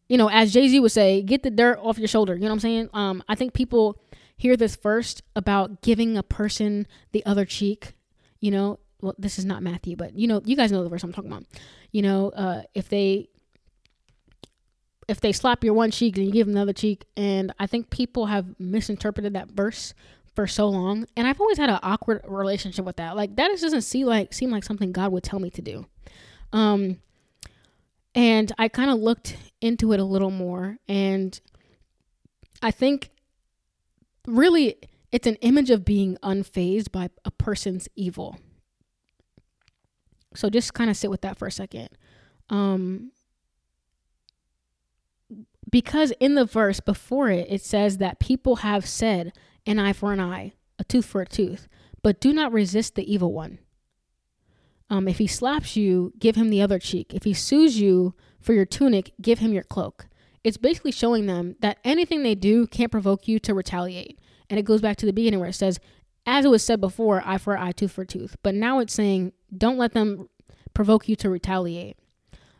you 0.08 0.18
know, 0.18 0.30
as 0.32 0.52
Jay 0.52 0.68
Z 0.68 0.80
would 0.80 0.92
say, 0.92 1.22
get 1.22 1.44
the 1.44 1.52
dirt 1.52 1.78
off 1.80 2.00
your 2.00 2.08
shoulder. 2.08 2.34
You 2.34 2.42
know 2.42 2.48
what 2.48 2.54
I'm 2.54 2.60
saying? 2.60 2.90
Um, 2.94 3.24
I 3.30 3.36
think 3.36 3.54
people 3.54 4.02
hear 4.36 4.58
this 4.58 4.76
first 4.76 5.22
about 5.36 5.84
giving 5.84 6.18
a 6.18 6.24
person 6.24 6.88
the 7.12 7.24
other 7.24 7.46
cheek. 7.46 7.94
You 8.40 8.50
know, 8.50 8.80
well, 9.00 9.14
this 9.20 9.38
is 9.38 9.46
not 9.46 9.62
Matthew, 9.62 9.96
but 9.96 10.18
you 10.18 10.28
know, 10.28 10.42
you 10.44 10.56
guys 10.56 10.72
know 10.72 10.84
the 10.84 10.90
verse 10.90 11.04
I'm 11.04 11.14
talking 11.14 11.32
about. 11.32 11.46
You 11.92 12.02
know, 12.02 12.30
uh, 12.30 12.64
if 12.74 12.90
they 12.90 13.30
if 15.08 15.20
they 15.20 15.32
slap 15.32 15.64
your 15.64 15.74
one 15.74 15.92
cheek 15.92 16.18
and 16.18 16.26
you 16.26 16.32
give 16.32 16.48
them 16.48 16.56
another 16.56 16.74
cheek, 16.74 17.06
and 17.16 17.54
I 17.60 17.68
think 17.68 17.92
people 17.92 18.26
have 18.26 18.60
misinterpreted 18.60 19.34
that 19.34 19.52
verse 19.52 19.94
for 20.36 20.48
so 20.48 20.70
long, 20.70 21.06
and 21.16 21.28
I've 21.28 21.40
always 21.40 21.58
had 21.58 21.70
an 21.70 21.80
awkward 21.84 22.22
relationship 22.28 22.86
with 22.86 22.98
that. 22.98 23.16
Like 23.16 23.36
that 23.36 23.50
just 23.50 23.64
doesn't 23.64 23.82
seem 23.82 24.08
like 24.08 24.34
seem 24.34 24.52
like 24.52 24.64
something 24.64 24.92
God 24.92 25.12
would 25.12 25.24
tell 25.24 25.40
me 25.40 25.50
to 25.52 25.62
do. 25.62 25.86
Um, 26.54 27.00
and 28.16 28.52
I 28.58 28.68
kind 28.68 28.90
of 28.90 29.00
looked 29.00 29.38
into 29.62 29.94
it 29.94 30.00
a 30.00 30.04
little 30.04 30.32
more, 30.32 30.78
and 30.88 31.40
I 32.62 32.72
think 32.72 33.12
really 34.28 34.78
it's 35.12 35.28
an 35.28 35.36
image 35.36 35.70
of 35.70 35.86
being 35.86 36.18
unfazed 36.24 36.92
by 36.92 37.10
a 37.26 37.32
person's 37.32 37.88
evil 37.96 38.38
so 40.36 40.50
just 40.50 40.74
kind 40.74 40.90
of 40.90 40.98
sit 40.98 41.10
with 41.10 41.22
that 41.22 41.38
for 41.38 41.48
a 41.48 41.52
second. 41.52 41.90
Um, 42.50 43.12
because 45.70 46.12
in 46.20 46.36
the 46.36 46.46
verse 46.46 46.80
before 46.80 47.30
it, 47.30 47.48
it 47.50 47.62
says 47.62 47.98
that 47.98 48.20
people 48.20 48.58
have 48.58 48.86
said 48.88 49.34
an 49.70 49.80
eye 49.80 49.94
for 49.94 50.12
an 50.12 50.20
eye, 50.20 50.54
a 50.80 50.84
tooth 50.84 51.06
for 51.06 51.22
a 51.22 51.28
tooth, 51.28 51.68
but 52.02 52.20
do 52.20 52.34
not 52.34 52.52
resist 52.52 52.96
the 52.96 53.12
evil 53.12 53.32
one. 53.32 53.60
Um, 54.90 55.08
if 55.08 55.20
he 55.20 55.28
slaps 55.28 55.76
you, 55.76 56.12
give 56.18 56.36
him 56.36 56.50
the 56.50 56.62
other 56.62 56.80
cheek. 56.80 57.14
If 57.14 57.24
he 57.24 57.34
sues 57.34 57.80
you 57.80 58.16
for 58.40 58.54
your 58.54 58.66
tunic, 58.66 59.14
give 59.22 59.40
him 59.40 59.54
your 59.54 59.64
cloak. 59.64 60.08
It's 60.44 60.58
basically 60.58 60.92
showing 60.92 61.28
them 61.28 61.56
that 61.60 61.78
anything 61.84 62.24
they 62.24 62.34
do 62.34 62.66
can't 62.66 62.92
provoke 62.92 63.28
you 63.28 63.38
to 63.40 63.54
retaliate. 63.54 64.20
And 64.50 64.58
it 64.58 64.66
goes 64.66 64.82
back 64.82 64.98
to 64.98 65.06
the 65.06 65.14
beginning 65.14 65.40
where 65.40 65.50
it 65.50 65.54
says, 65.54 65.80
as 66.26 66.46
it 66.46 66.50
was 66.50 66.64
said 66.64 66.82
before, 66.82 67.22
eye 67.24 67.38
for 67.38 67.58
eye, 67.58 67.72
tooth 67.72 67.92
for 67.92 68.06
tooth. 68.06 68.36
But 68.42 68.56
now 68.56 68.80
it's 68.80 68.94
saying, 68.94 69.34
don't 69.56 69.78
let 69.78 69.94
them 69.94 70.30
provoke 70.74 71.08
you 71.08 71.16
to 71.18 71.30
retaliate. 71.30 71.98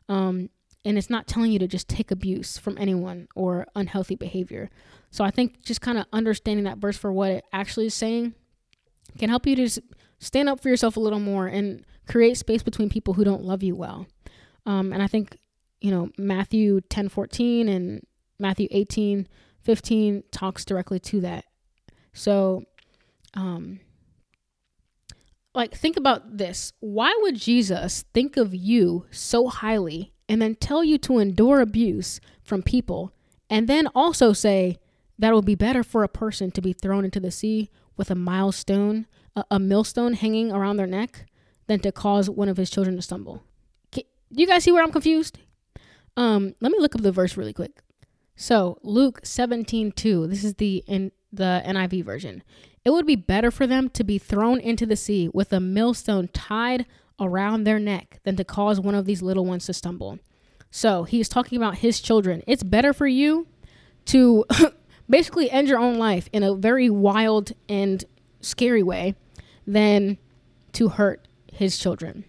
Um, 0.08 0.50
and 0.86 0.98
it's 0.98 1.10
not 1.10 1.28
telling 1.28 1.52
you 1.52 1.60
to 1.60 1.68
just 1.68 1.90
take 1.90 2.12
abuse 2.12 2.58
from 2.58 2.78
anyone 2.78 3.28
or 3.36 3.68
unhealthy 3.76 4.16
behavior. 4.16 4.70
So 5.12 5.24
I 5.24 5.32
think 5.32 5.64
just 5.64 5.82
kind 5.82 5.98
of 5.98 6.06
understanding 6.14 6.66
that 6.66 6.78
verse 6.78 6.98
for 6.98 7.12
what 7.12 7.32
it 7.32 7.44
actually 7.52 7.88
is 7.88 7.94
saying 7.94 8.34
can 9.18 9.30
help 9.30 9.46
you 9.46 9.56
to 9.56 9.82
stand 10.20 10.50
up 10.50 10.62
for 10.62 10.70
yourself 10.70 10.98
a 10.98 11.00
little 11.00 11.20
more 11.20 11.48
and 11.48 11.86
create 12.08 12.38
space 12.38 12.64
between 12.64 12.90
people 12.90 13.14
who 13.14 13.24
don't 13.24 13.44
love 13.44 13.64
you 13.64 13.76
well. 13.76 14.08
Um, 14.66 14.94
and 14.94 15.02
I 15.02 15.08
think, 15.08 15.38
you 15.82 15.92
know, 15.92 16.10
Matthew 16.18 16.82
10 16.82 17.10
14 17.10 17.68
and 17.68 18.06
Matthew 18.40 18.68
18 18.72 19.28
15 19.64 20.24
talks 20.32 20.64
directly 20.64 21.00
to 21.00 21.22
that. 21.22 21.46
So, 22.14 22.64
um, 23.34 23.80
like, 25.54 25.76
think 25.76 25.98
about 25.98 26.38
this. 26.38 26.74
Why 26.80 27.18
would 27.22 27.36
Jesus 27.36 28.06
think 28.14 28.38
of 28.38 28.56
you 28.56 29.06
so 29.12 29.48
highly 29.48 30.14
and 30.30 30.42
then 30.42 30.56
tell 30.56 30.84
you 30.84 30.98
to 31.00 31.18
endure 31.18 31.60
abuse 31.60 32.22
from 32.42 32.62
people 32.62 33.12
and 33.50 33.68
then 33.68 33.88
also 33.96 34.32
say 34.32 34.78
that 35.18 35.32
it 35.32 35.36
would 35.36 35.46
be 35.46 35.56
better 35.56 35.84
for 35.84 36.04
a 36.04 36.08
person 36.08 36.52
to 36.52 36.62
be 36.62 36.72
thrown 36.72 37.04
into 37.04 37.20
the 37.20 37.32
sea 37.32 37.70
with 37.98 38.12
a 38.12 38.16
milestone, 38.16 39.08
a, 39.36 39.44
a 39.52 39.60
millstone 39.60 40.14
hanging 40.14 40.52
around 40.52 40.78
their 40.78 40.88
neck 40.88 41.26
than 41.68 41.80
to 41.80 41.92
cause 41.92 42.30
one 42.30 42.48
of 42.48 42.58
his 42.58 42.70
children 42.70 42.96
to 42.96 43.02
stumble? 43.02 43.44
Do 43.92 44.04
you 44.30 44.48
guys 44.48 44.64
see 44.64 44.72
where 44.72 44.84
I'm 44.84 44.92
confused? 44.92 45.40
Um, 46.16 46.54
let 46.62 46.72
me 46.72 46.80
look 46.80 46.96
up 46.96 47.02
the 47.02 47.12
verse 47.12 47.36
really 47.36 47.54
quick. 47.54 47.82
So 48.36 48.78
Luke 48.84 49.22
17, 49.24 49.92
2, 49.92 50.28
this 50.28 50.44
is 50.44 50.54
the 50.56 50.84
in 50.88 51.12
the 51.32 51.62
NIV 51.66 52.06
version. 52.06 52.44
It 52.86 52.92
would 52.92 53.06
be 53.06 53.16
better 53.16 53.52
for 53.52 53.68
them 53.68 53.90
to 53.90 54.04
be 54.04 54.18
thrown 54.18 54.60
into 54.60 54.86
the 54.86 54.96
sea 54.96 55.30
with 55.34 55.52
a 55.52 55.60
millstone 55.60 56.28
tied 56.30 56.86
around 57.20 57.64
their 57.64 57.80
neck 57.80 58.20
than 58.24 58.36
to 58.36 58.44
cause 58.44 58.80
one 58.80 58.96
of 58.96 59.06
these 59.06 59.22
little 59.22 59.46
ones 59.46 59.66
to 59.66 59.74
stumble. 59.74 60.20
So 60.72 61.04
he's 61.04 61.30
talking 61.30 61.58
about 61.58 61.80
his 61.80 62.00
children. 62.00 62.44
It's 62.48 62.64
better 62.64 62.94
for 62.94 63.08
you 63.08 63.48
to 64.06 64.46
basically 65.10 65.50
end 65.50 65.68
your 65.68 65.80
own 65.80 65.98
life 65.98 66.30
in 66.32 66.44
a 66.44 66.56
very 66.56 66.90
wild 66.90 67.54
and 67.68 68.04
scary 68.42 68.84
way 68.84 69.16
than 69.66 70.18
to 70.74 70.90
hurt 70.90 71.28
his 71.52 71.78
children. 71.78 72.26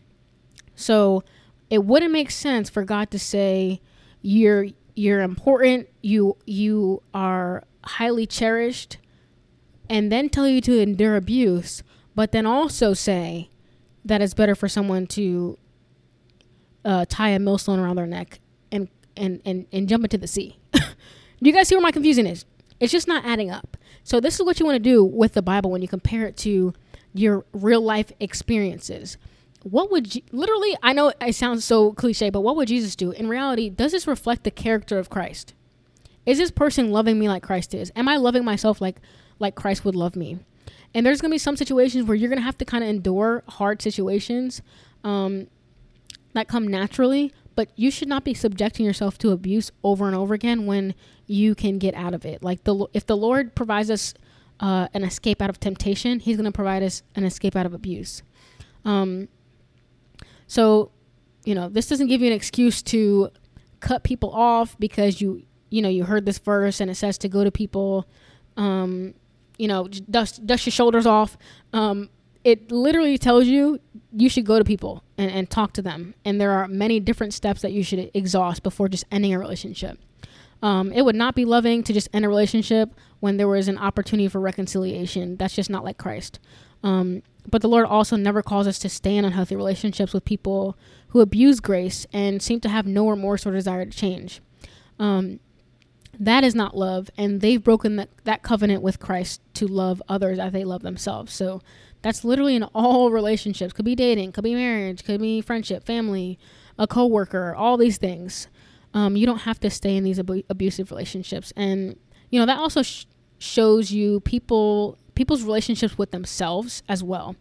So 0.74 1.22
it 1.68 1.84
wouldn't 1.84 2.12
make 2.12 2.30
sense 2.30 2.70
for 2.70 2.84
God 2.84 3.10
to 3.10 3.18
say 3.18 3.80
you're 4.22 4.66
you're 4.94 5.20
important, 5.20 5.88
you 6.02 6.36
you 6.46 7.02
are 7.14 7.64
highly 7.84 8.26
cherished 8.26 8.98
and 9.88 10.10
then 10.10 10.28
tell 10.28 10.48
you 10.48 10.60
to 10.62 10.80
endure 10.80 11.16
abuse, 11.16 11.82
but 12.14 12.32
then 12.32 12.46
also 12.46 12.94
say 12.94 13.49
that 14.04 14.22
it's 14.22 14.34
better 14.34 14.54
for 14.54 14.68
someone 14.68 15.06
to 15.08 15.58
uh, 16.84 17.04
tie 17.08 17.30
a 17.30 17.38
millstone 17.38 17.78
around 17.78 17.96
their 17.96 18.06
neck 18.06 18.40
and 18.72 18.88
and 19.16 19.40
and, 19.44 19.66
and 19.72 19.88
jump 19.88 20.04
into 20.04 20.18
the 20.18 20.26
sea. 20.26 20.58
do 20.72 20.80
you 21.40 21.52
guys 21.52 21.68
see 21.68 21.74
where 21.74 21.82
my 21.82 21.92
confusion 21.92 22.26
is? 22.26 22.44
It's 22.78 22.92
just 22.92 23.08
not 23.08 23.24
adding 23.24 23.50
up. 23.50 23.76
So 24.04 24.20
this 24.20 24.34
is 24.40 24.46
what 24.46 24.58
you 24.58 24.66
want 24.66 24.76
to 24.76 24.80
do 24.80 25.04
with 25.04 25.34
the 25.34 25.42
Bible 25.42 25.70
when 25.70 25.82
you 25.82 25.88
compare 25.88 26.26
it 26.26 26.36
to 26.38 26.72
your 27.12 27.44
real 27.52 27.82
life 27.82 28.10
experiences. 28.20 29.18
What 29.62 29.90
would 29.90 30.14
you, 30.14 30.22
literally? 30.32 30.76
I 30.82 30.94
know 30.94 31.12
it 31.20 31.34
sounds 31.34 31.64
so 31.64 31.92
cliche, 31.92 32.30
but 32.30 32.40
what 32.40 32.56
would 32.56 32.68
Jesus 32.68 32.96
do? 32.96 33.10
In 33.10 33.28
reality, 33.28 33.68
does 33.68 33.92
this 33.92 34.06
reflect 34.06 34.44
the 34.44 34.50
character 34.50 34.98
of 34.98 35.10
Christ? 35.10 35.52
Is 36.24 36.38
this 36.38 36.50
person 36.50 36.90
loving 36.90 37.18
me 37.18 37.28
like 37.28 37.42
Christ 37.42 37.74
is? 37.74 37.92
Am 37.94 38.08
I 38.08 38.16
loving 38.16 38.44
myself 38.44 38.80
like 38.80 38.96
like 39.38 39.54
Christ 39.54 39.84
would 39.84 39.94
love 39.94 40.16
me? 40.16 40.38
And 40.94 41.06
there's 41.06 41.20
gonna 41.20 41.32
be 41.32 41.38
some 41.38 41.56
situations 41.56 42.06
where 42.06 42.14
you're 42.14 42.28
gonna 42.28 42.40
have 42.40 42.58
to 42.58 42.64
kind 42.64 42.82
of 42.82 42.90
endure 42.90 43.42
hard 43.48 43.80
situations 43.82 44.62
um, 45.04 45.46
that 46.34 46.48
come 46.48 46.66
naturally, 46.66 47.32
but 47.54 47.68
you 47.76 47.90
should 47.90 48.08
not 48.08 48.24
be 48.24 48.34
subjecting 48.34 48.84
yourself 48.86 49.18
to 49.18 49.30
abuse 49.30 49.70
over 49.82 50.06
and 50.06 50.16
over 50.16 50.34
again 50.34 50.66
when 50.66 50.94
you 51.26 51.54
can 51.54 51.78
get 51.78 51.94
out 51.94 52.14
of 52.14 52.24
it. 52.24 52.42
Like 52.42 52.64
the 52.64 52.86
if 52.92 53.06
the 53.06 53.16
Lord 53.16 53.54
provides 53.54 53.90
us 53.90 54.14
uh, 54.58 54.88
an 54.94 55.04
escape 55.04 55.40
out 55.40 55.50
of 55.50 55.60
temptation, 55.60 56.20
He's 56.20 56.36
gonna 56.36 56.52
provide 56.52 56.82
us 56.82 57.02
an 57.14 57.24
escape 57.24 57.56
out 57.56 57.66
of 57.66 57.74
abuse. 57.74 58.22
Um, 58.84 59.28
so, 60.46 60.90
you 61.44 61.54
know, 61.54 61.68
this 61.68 61.88
doesn't 61.88 62.08
give 62.08 62.20
you 62.20 62.26
an 62.26 62.32
excuse 62.32 62.82
to 62.82 63.30
cut 63.80 64.02
people 64.02 64.30
off 64.32 64.76
because 64.78 65.20
you 65.20 65.42
you 65.70 65.82
know 65.82 65.88
you 65.88 66.04
heard 66.04 66.26
this 66.26 66.38
verse 66.38 66.80
and 66.80 66.90
it 66.90 66.94
says 66.94 67.16
to 67.18 67.28
go 67.28 67.44
to 67.44 67.50
people 67.50 68.06
um, 68.56 69.14
you 69.60 69.68
know 69.68 69.86
dust 69.86 70.46
dust 70.46 70.66
your 70.66 70.72
shoulders 70.72 71.06
off. 71.06 71.36
Um, 71.72 72.08
it 72.42 72.72
literally 72.72 73.18
tells 73.18 73.46
you 73.46 73.78
you 74.12 74.30
should 74.30 74.46
go 74.46 74.58
to 74.58 74.64
people 74.64 75.04
and, 75.18 75.30
and 75.30 75.50
talk 75.50 75.74
to 75.74 75.82
them. 75.82 76.14
And 76.24 76.40
there 76.40 76.52
are 76.52 76.66
many 76.66 76.98
different 76.98 77.34
steps 77.34 77.60
that 77.60 77.72
you 77.72 77.82
should 77.82 78.10
exhaust 78.14 78.62
before 78.62 78.88
just 78.88 79.04
ending 79.12 79.34
a 79.34 79.38
relationship. 79.38 79.98
Um, 80.62 80.92
it 80.92 81.02
would 81.02 81.16
not 81.16 81.34
be 81.34 81.44
loving 81.44 81.82
to 81.82 81.92
just 81.92 82.08
end 82.12 82.24
a 82.24 82.28
relationship 82.28 82.94
when 83.20 83.36
there 83.36 83.48
was 83.48 83.68
an 83.68 83.76
opportunity 83.76 84.28
for 84.28 84.40
reconciliation. 84.40 85.36
That's 85.36 85.54
just 85.54 85.68
not 85.68 85.84
like 85.84 85.98
christ. 85.98 86.40
Um, 86.82 87.22
but 87.50 87.60
the 87.60 87.68
lord 87.68 87.86
also 87.86 88.16
never 88.16 88.42
calls 88.42 88.66
us 88.66 88.78
to 88.80 88.88
stay 88.88 89.16
in 89.16 89.24
unhealthy 89.24 89.56
relationships 89.56 90.14
with 90.14 90.24
people 90.24 90.78
who 91.08 91.20
abuse 91.20 91.60
grace 91.60 92.06
and 92.12 92.42
seem 92.42 92.60
to 92.60 92.68
have 92.68 92.86
no 92.86 93.08
remorse 93.08 93.46
or 93.46 93.52
desire 93.52 93.84
to 93.84 93.90
change. 93.90 94.40
Um, 94.98 95.40
that 96.18 96.44
is 96.44 96.54
not 96.54 96.76
love 96.76 97.10
and 97.16 97.40
they've 97.40 97.62
broken 97.62 97.96
that, 97.96 98.08
that 98.24 98.42
covenant 98.42 98.82
with 98.82 98.98
christ 98.98 99.40
to 99.54 99.66
love 99.66 100.02
others 100.08 100.38
as 100.38 100.52
they 100.52 100.64
love 100.64 100.82
themselves. 100.82 101.32
So 101.32 101.62
that's 102.02 102.24
literally 102.24 102.56
in 102.56 102.64
all 102.64 103.10
relationships. 103.20 103.72
Could 103.72 103.84
be 103.84 103.94
dating 103.94 104.32
could 104.32 104.44
be 104.44 104.54
marriage 104.54 105.04
could 105.04 105.20
be 105.20 105.40
friendship 105.40 105.84
family 105.84 106.38
a 106.78 106.86
coworker 106.86 107.54
all 107.54 107.76
these 107.76 107.98
things. 107.98 108.48
Um, 108.92 109.16
you 109.16 109.24
don't 109.26 109.40
have 109.40 109.60
to 109.60 109.70
stay 109.70 109.96
in 109.96 110.04
these 110.04 110.18
ab- 110.18 110.44
abusive 110.48 110.90
relationships. 110.90 111.52
And 111.56 111.96
you 112.30 112.40
know 112.40 112.46
that 112.46 112.58
also 112.58 112.82
sh- 112.82 113.06
shows 113.38 113.90
you 113.90 114.20
people 114.20 114.98
people's 115.14 115.42
relationships 115.42 115.96
with 115.96 116.10
themselves 116.10 116.82
as 116.88 117.02
well 117.02 117.36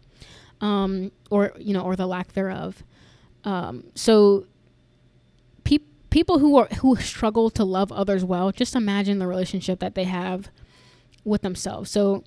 um, 0.60 1.10
or 1.30 1.52
you 1.58 1.74
know 1.74 1.82
or 1.82 1.96
the 1.96 2.06
lack 2.06 2.32
thereof. 2.32 2.82
Um, 3.44 3.84
so 3.94 4.46
people 6.10 6.40
who 6.40 6.56
are 6.56 6.66
who 6.80 6.96
struggle 6.96 7.50
to 7.50 7.64
love 7.64 7.90
others 7.92 8.24
well, 8.24 8.52
just 8.52 8.74
imagine 8.74 9.18
the 9.18 9.26
relationship 9.26 9.78
that 9.78 9.94
they 9.94 10.04
have 10.04 10.50
with 11.24 11.42
themselves. 11.42 11.90
So, 11.90 12.24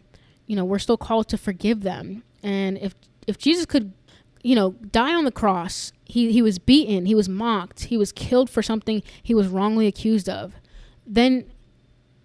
you 0.47 0.55
know, 0.55 0.65
we're 0.65 0.79
still 0.79 0.97
called 0.97 1.27
to 1.29 1.37
forgive 1.37 1.83
them. 1.83 2.23
And 2.41 2.77
if 2.77 2.95
if 3.27 3.37
Jesus 3.37 3.65
could, 3.65 3.93
you 4.41 4.55
know, 4.55 4.71
die 4.91 5.13
on 5.13 5.25
the 5.25 5.31
cross, 5.31 5.91
he 6.05 6.31
he 6.31 6.41
was 6.41 6.59
beaten, 6.59 7.05
he 7.05 7.15
was 7.15 7.29
mocked, 7.29 7.85
he 7.85 7.97
was 7.97 8.11
killed 8.11 8.49
for 8.49 8.61
something 8.61 9.03
he 9.21 9.35
was 9.35 9.47
wrongly 9.47 9.87
accused 9.87 10.29
of. 10.29 10.53
Then 11.05 11.45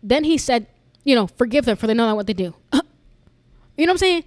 then 0.03 0.25
he 0.25 0.39
said, 0.39 0.67
you 1.05 1.15
know, 1.15 1.27
forgive 1.27 1.65
them 1.65 1.77
for 1.77 1.87
they 1.87 1.95
know 1.95 2.07
not 2.07 2.17
what 2.17 2.27
they 2.27 2.33
do. 2.33 2.55
you 2.73 2.81
know 2.81 2.83
what 3.77 3.91
I'm 3.91 3.99
saying? 3.99 4.25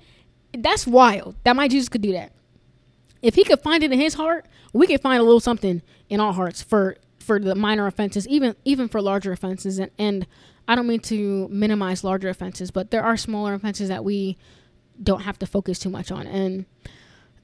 That's 0.57 0.85
wild. 0.85 1.35
That 1.43 1.55
my 1.55 1.67
Jesus 1.67 1.89
could 1.89 2.01
do 2.01 2.11
that. 2.11 2.33
If 3.21 3.35
he 3.35 3.43
could 3.43 3.61
find 3.61 3.83
it 3.83 3.91
in 3.91 3.99
his 3.99 4.15
heart, 4.15 4.47
we 4.73 4.87
could 4.87 5.01
find 5.01 5.19
a 5.19 5.23
little 5.23 5.39
something 5.39 5.81
in 6.09 6.19
our 6.19 6.33
hearts 6.33 6.61
for 6.61 6.97
for 7.21 7.39
the 7.39 7.55
minor 7.55 7.87
offenses, 7.87 8.27
even 8.27 8.55
even 8.65 8.87
for 8.87 9.01
larger 9.01 9.31
offenses. 9.31 9.79
And, 9.79 9.91
and 9.97 10.27
I 10.67 10.75
don't 10.75 10.87
mean 10.87 10.99
to 11.01 11.47
minimize 11.49 12.03
larger 12.03 12.29
offenses, 12.29 12.71
but 12.71 12.91
there 12.91 13.03
are 13.03 13.17
smaller 13.17 13.53
offenses 13.53 13.89
that 13.89 14.03
we 14.03 14.37
don't 15.01 15.21
have 15.21 15.39
to 15.39 15.45
focus 15.45 15.79
too 15.79 15.89
much 15.89 16.11
on. 16.11 16.27
And 16.27 16.65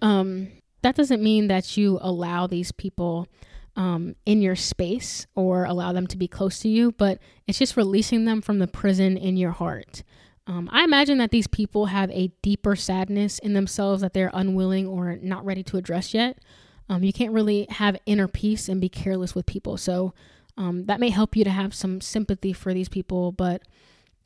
um, 0.01 0.49
that 0.81 0.95
doesn't 0.95 1.23
mean 1.23 1.47
that 1.47 1.77
you 1.77 1.99
allow 2.01 2.47
these 2.47 2.71
people 2.71 3.27
um, 3.75 4.15
in 4.25 4.41
your 4.41 4.55
space 4.55 5.27
or 5.35 5.65
allow 5.65 5.91
them 5.93 6.07
to 6.07 6.17
be 6.17 6.27
close 6.27 6.59
to 6.59 6.69
you, 6.69 6.91
but 6.91 7.19
it's 7.45 7.59
just 7.59 7.77
releasing 7.77 8.25
them 8.25 8.41
from 8.41 8.59
the 8.59 8.67
prison 8.67 9.17
in 9.17 9.37
your 9.37 9.51
heart. 9.51 10.03
Um, 10.47 10.69
I 10.71 10.83
imagine 10.83 11.17
that 11.17 11.31
these 11.31 11.47
people 11.47 11.87
have 11.87 12.09
a 12.11 12.31
deeper 12.41 12.75
sadness 12.75 13.37
in 13.39 13.53
themselves 13.53 14.01
that 14.01 14.13
they're 14.13 14.31
unwilling 14.33 14.87
or 14.87 15.17
not 15.21 15.45
ready 15.45 15.61
to 15.63 15.77
address 15.77 16.13
yet. 16.13 16.39
Um, 16.89 17.03
you 17.03 17.13
can't 17.13 17.33
really 17.33 17.67
have 17.69 17.97
inner 18.05 18.27
peace 18.27 18.69
and 18.69 18.79
be 18.79 18.89
careless 18.89 19.35
with 19.35 19.45
people. 19.45 19.77
So 19.77 20.13
um, 20.57 20.85
that 20.85 20.99
may 20.99 21.09
help 21.09 21.35
you 21.35 21.43
to 21.43 21.49
have 21.49 21.73
some 21.73 22.01
sympathy 22.01 22.53
for 22.53 22.73
these 22.73 22.89
people, 22.89 23.31
but 23.31 23.61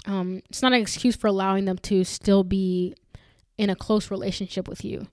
um, 0.05 0.41
it's 0.49 0.61
not 0.61 0.73
an 0.73 0.81
excuse 0.81 1.15
for 1.15 1.27
allowing 1.27 1.65
them 1.65 1.77
to 1.79 2.03
still 2.03 2.43
be 2.43 2.95
in 3.57 3.69
a 3.69 3.75
close 3.75 4.09
relationship 4.09 4.67
with 4.67 4.83
you. 4.83 5.07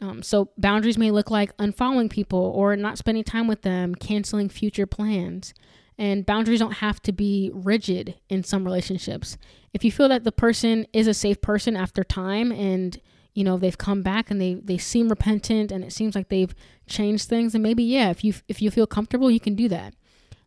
Um, 0.00 0.22
so 0.22 0.50
boundaries 0.58 0.98
may 0.98 1.10
look 1.10 1.30
like 1.30 1.56
unfollowing 1.56 2.10
people 2.10 2.52
or 2.54 2.76
not 2.76 2.98
spending 2.98 3.24
time 3.24 3.46
with 3.46 3.62
them, 3.62 3.94
canceling 3.94 4.48
future 4.48 4.86
plans. 4.86 5.54
And 5.98 6.26
boundaries 6.26 6.60
don't 6.60 6.74
have 6.74 7.00
to 7.02 7.12
be 7.12 7.50
rigid 7.54 8.16
in 8.28 8.44
some 8.44 8.64
relationships. 8.64 9.38
If 9.72 9.82
you 9.82 9.90
feel 9.90 10.08
that 10.10 10.24
the 10.24 10.32
person 10.32 10.86
is 10.92 11.06
a 11.06 11.14
safe 11.14 11.40
person 11.40 11.74
after 11.74 12.04
time 12.04 12.52
and 12.52 13.00
you 13.36 13.44
know 13.44 13.58
they've 13.58 13.76
come 13.76 14.02
back 14.02 14.30
and 14.30 14.40
they 14.40 14.54
they 14.54 14.78
seem 14.78 15.08
repentant 15.08 15.70
and 15.70 15.84
it 15.84 15.92
seems 15.92 16.14
like 16.14 16.30
they've 16.30 16.54
changed 16.88 17.28
things. 17.28 17.54
And 17.54 17.62
maybe 17.62 17.84
yeah 17.84 18.10
if 18.10 18.24
you 18.24 18.34
if 18.48 18.62
you 18.62 18.70
feel 18.70 18.86
comfortable 18.86 19.30
you 19.30 19.40
can 19.40 19.54
do 19.54 19.68
that. 19.68 19.94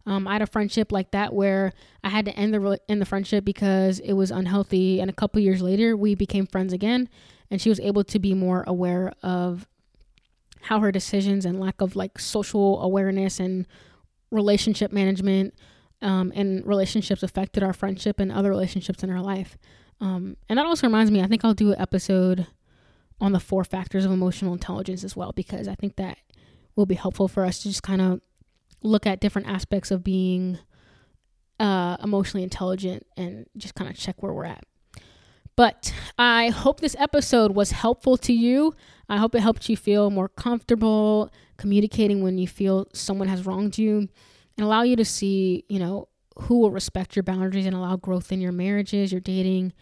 Um, 0.05 0.27
I 0.27 0.33
had 0.33 0.41
a 0.41 0.47
friendship 0.47 0.91
like 0.91 1.11
that 1.11 1.33
where 1.33 1.71
I 2.03 2.09
had 2.09 2.25
to 2.25 2.31
end 2.31 2.53
the 2.53 2.79
end 2.89 2.99
the 2.99 3.05
friendship 3.05 3.45
because 3.45 3.99
it 3.99 4.13
was 4.13 4.31
unhealthy, 4.31 4.99
and 4.99 5.09
a 5.09 5.13
couple 5.13 5.39
years 5.39 5.61
later 5.61 5.95
we 5.95 6.15
became 6.15 6.47
friends 6.47 6.73
again, 6.73 7.09
and 7.51 7.61
she 7.61 7.69
was 7.69 7.79
able 7.79 8.03
to 8.05 8.17
be 8.17 8.33
more 8.33 8.63
aware 8.65 9.13
of 9.21 9.67
how 10.61 10.79
her 10.79 10.91
decisions 10.91 11.45
and 11.45 11.59
lack 11.59 11.79
of 11.79 11.95
like 11.95 12.17
social 12.17 12.81
awareness 12.81 13.39
and 13.39 13.67
relationship 14.31 14.91
management 14.91 15.53
um, 16.01 16.31
and 16.35 16.65
relationships 16.65 17.21
affected 17.21 17.61
our 17.61 17.73
friendship 17.73 18.19
and 18.19 18.31
other 18.31 18.49
relationships 18.49 19.03
in 19.03 19.09
our 19.11 19.21
life. 19.21 19.57
Um, 20.01 20.37
and 20.47 20.57
that 20.57 20.65
also 20.65 20.87
reminds 20.87 21.11
me, 21.11 21.21
I 21.21 21.27
think 21.27 21.45
I'll 21.45 21.53
do 21.53 21.71
an 21.71 21.79
episode 21.79 22.47
on 23.21 23.31
the 23.31 23.39
four 23.39 23.63
factors 23.63 24.05
of 24.05 24.11
emotional 24.11 24.53
intelligence 24.53 25.03
as 25.03 25.15
well, 25.15 25.31
because 25.33 25.67
I 25.67 25.75
think 25.75 25.95
that 25.97 26.17
will 26.75 26.85
be 26.85 26.95
helpful 26.95 27.27
for 27.27 27.45
us 27.45 27.59
to 27.59 27.69
just 27.69 27.83
kind 27.83 28.01
of 28.01 28.21
look 28.81 29.05
at 29.05 29.19
different 29.19 29.47
aspects 29.47 29.91
of 29.91 30.03
being 30.03 30.59
uh, 31.59 31.97
emotionally 32.01 32.43
intelligent 32.43 33.05
and 33.17 33.45
just 33.57 33.75
kind 33.75 33.89
of 33.89 33.97
check 33.97 34.23
where 34.23 34.33
we're 34.33 34.45
at. 34.45 34.63
But 35.57 35.93
I 36.17 36.49
hope 36.49 36.79
this 36.79 36.95
episode 36.97 37.53
was 37.53 37.71
helpful 37.71 38.15
to 38.17 38.31
you. 38.31 38.73
I 39.09 39.17
hope 39.17 39.35
it 39.35 39.41
helped 39.41 39.67
you 39.67 39.75
feel 39.75 40.09
more 40.09 40.29
comfortable 40.29 41.33
communicating 41.57 42.23
when 42.23 42.37
you 42.37 42.47
feel 42.47 42.87
someone 42.93 43.27
has 43.27 43.45
wronged 43.45 43.77
you 43.77 44.07
and 44.57 44.65
allow 44.65 44.83
you 44.83 44.95
to 44.95 45.03
see, 45.03 45.65
you 45.67 45.79
know, 45.79 46.07
who 46.43 46.59
will 46.59 46.71
respect 46.71 47.17
your 47.17 47.23
boundaries 47.23 47.65
and 47.65 47.75
allow 47.75 47.97
growth 47.97 48.31
in 48.31 48.39
your 48.39 48.53
marriages, 48.53 49.11
your 49.11 49.19
dating, 49.19 49.73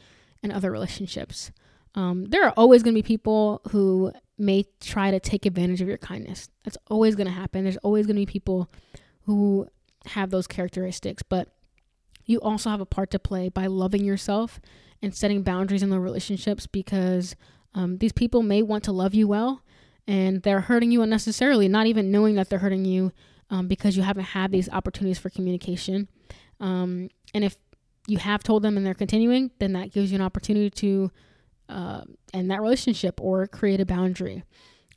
and 0.41 0.51
other 0.51 0.71
relationships. 0.71 1.51
Um, 1.95 2.25
there 2.25 2.45
are 2.45 2.53
always 2.57 2.83
going 2.83 2.93
to 2.93 3.01
be 3.01 3.07
people 3.07 3.61
who 3.69 4.11
may 4.37 4.65
try 4.79 5.11
to 5.11 5.19
take 5.19 5.45
advantage 5.45 5.81
of 5.81 5.87
your 5.87 5.97
kindness. 5.97 6.49
That's 6.63 6.77
always 6.89 7.15
going 7.15 7.27
to 7.27 7.33
happen. 7.33 7.63
There's 7.63 7.77
always 7.77 8.05
going 8.05 8.15
to 8.15 8.21
be 8.21 8.31
people 8.31 8.69
who 9.23 9.67
have 10.07 10.29
those 10.29 10.47
characteristics, 10.47 11.23
but 11.23 11.49
you 12.25 12.39
also 12.41 12.69
have 12.69 12.81
a 12.81 12.85
part 12.85 13.09
to 13.11 13.19
play 13.19 13.49
by 13.49 13.67
loving 13.67 14.03
yourself 14.03 14.59
and 15.01 15.15
setting 15.15 15.43
boundaries 15.43 15.83
in 15.83 15.89
the 15.89 15.99
relationships 15.99 16.67
because 16.67 17.35
um, 17.73 17.97
these 17.97 18.11
people 18.11 18.43
may 18.43 18.61
want 18.61 18.83
to 18.83 18.91
love 18.91 19.13
you 19.13 19.27
well 19.27 19.63
and 20.07 20.43
they're 20.43 20.61
hurting 20.61 20.91
you 20.91 21.01
unnecessarily, 21.01 21.67
not 21.67 21.87
even 21.87 22.11
knowing 22.11 22.35
that 22.35 22.49
they're 22.49 22.59
hurting 22.59 22.85
you 22.85 23.11
um, 23.49 23.67
because 23.67 23.95
you 23.95 24.03
haven't 24.03 24.25
had 24.25 24.51
these 24.51 24.69
opportunities 24.69 25.19
for 25.19 25.29
communication. 25.29 26.07
Um, 26.59 27.09
and 27.33 27.43
if 27.43 27.57
you 28.07 28.17
have 28.17 28.43
told 28.43 28.63
them 28.63 28.77
and 28.77 28.85
they're 28.85 28.93
continuing, 28.93 29.51
then 29.59 29.73
that 29.73 29.91
gives 29.91 30.11
you 30.11 30.15
an 30.15 30.21
opportunity 30.21 30.69
to 30.69 31.11
uh, 31.69 32.01
end 32.33 32.51
that 32.51 32.61
relationship 32.61 33.19
or 33.21 33.47
create 33.47 33.79
a 33.79 33.85
boundary. 33.85 34.43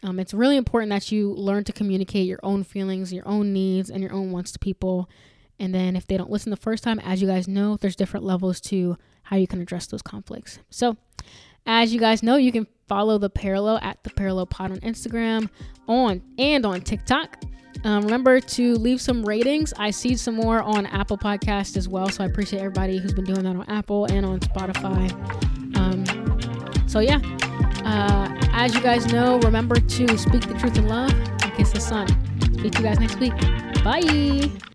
Um, 0.02 0.18
it's 0.18 0.32
really 0.32 0.56
important 0.56 0.90
that 0.90 1.12
you 1.12 1.32
learn 1.34 1.64
to 1.64 1.72
communicate 1.72 2.26
your 2.26 2.40
own 2.42 2.64
feelings, 2.64 3.12
your 3.12 3.26
own 3.28 3.52
needs, 3.52 3.90
and 3.90 4.02
your 4.02 4.12
own 4.12 4.32
wants 4.32 4.50
to 4.52 4.58
people. 4.58 5.10
And 5.58 5.74
then 5.74 5.94
if 5.94 6.06
they 6.06 6.16
don't 6.16 6.30
listen 6.30 6.50
the 6.50 6.56
first 6.56 6.82
time, 6.82 6.98
as 7.00 7.20
you 7.20 7.28
guys 7.28 7.46
know, 7.46 7.76
there's 7.76 7.96
different 7.96 8.24
levels 8.24 8.60
to 8.62 8.96
how 9.24 9.36
you 9.36 9.46
can 9.46 9.60
address 9.60 9.86
those 9.86 10.02
conflicts. 10.02 10.58
So, 10.70 10.96
as 11.66 11.92
you 11.92 12.00
guys 12.00 12.22
know, 12.22 12.36
you 12.36 12.50
can 12.50 12.66
follow 12.88 13.18
the 13.18 13.28
parallel 13.28 13.78
at 13.82 14.02
the 14.02 14.10
parallel 14.10 14.46
pod 14.46 14.72
on 14.72 14.80
Instagram, 14.80 15.50
on 15.86 16.22
and 16.38 16.64
on 16.64 16.80
TikTok. 16.80 17.42
Um, 17.84 18.04
remember 18.04 18.40
to 18.40 18.74
leave 18.76 19.00
some 19.00 19.22
ratings. 19.22 19.72
I 19.76 19.90
see 19.90 20.16
some 20.16 20.34
more 20.34 20.62
on 20.62 20.86
Apple 20.86 21.18
Podcast 21.18 21.76
as 21.76 21.88
well, 21.88 22.08
so 22.08 22.24
I 22.24 22.26
appreciate 22.26 22.60
everybody 22.60 22.98
who's 22.98 23.12
been 23.12 23.24
doing 23.24 23.44
that 23.44 23.56
on 23.56 23.64
Apple 23.68 24.06
and 24.06 24.24
on 24.24 24.40
Spotify. 24.40 25.10
Um, 25.76 26.19
so, 26.90 26.98
yeah, 26.98 27.20
uh, 27.84 28.36
as 28.52 28.74
you 28.74 28.80
guys 28.80 29.12
know, 29.12 29.38
remember 29.40 29.76
to 29.76 30.18
speak 30.18 30.48
the 30.48 30.54
truth 30.58 30.76
in 30.76 30.88
love 30.88 31.12
and 31.12 31.54
kiss 31.54 31.70
the 31.70 31.80
Son. 31.80 32.08
Speak 32.58 32.72
to 32.72 32.78
you 32.78 32.84
guys 32.84 32.98
next 32.98 33.20
week. 33.20 33.32
Bye. 33.84 34.69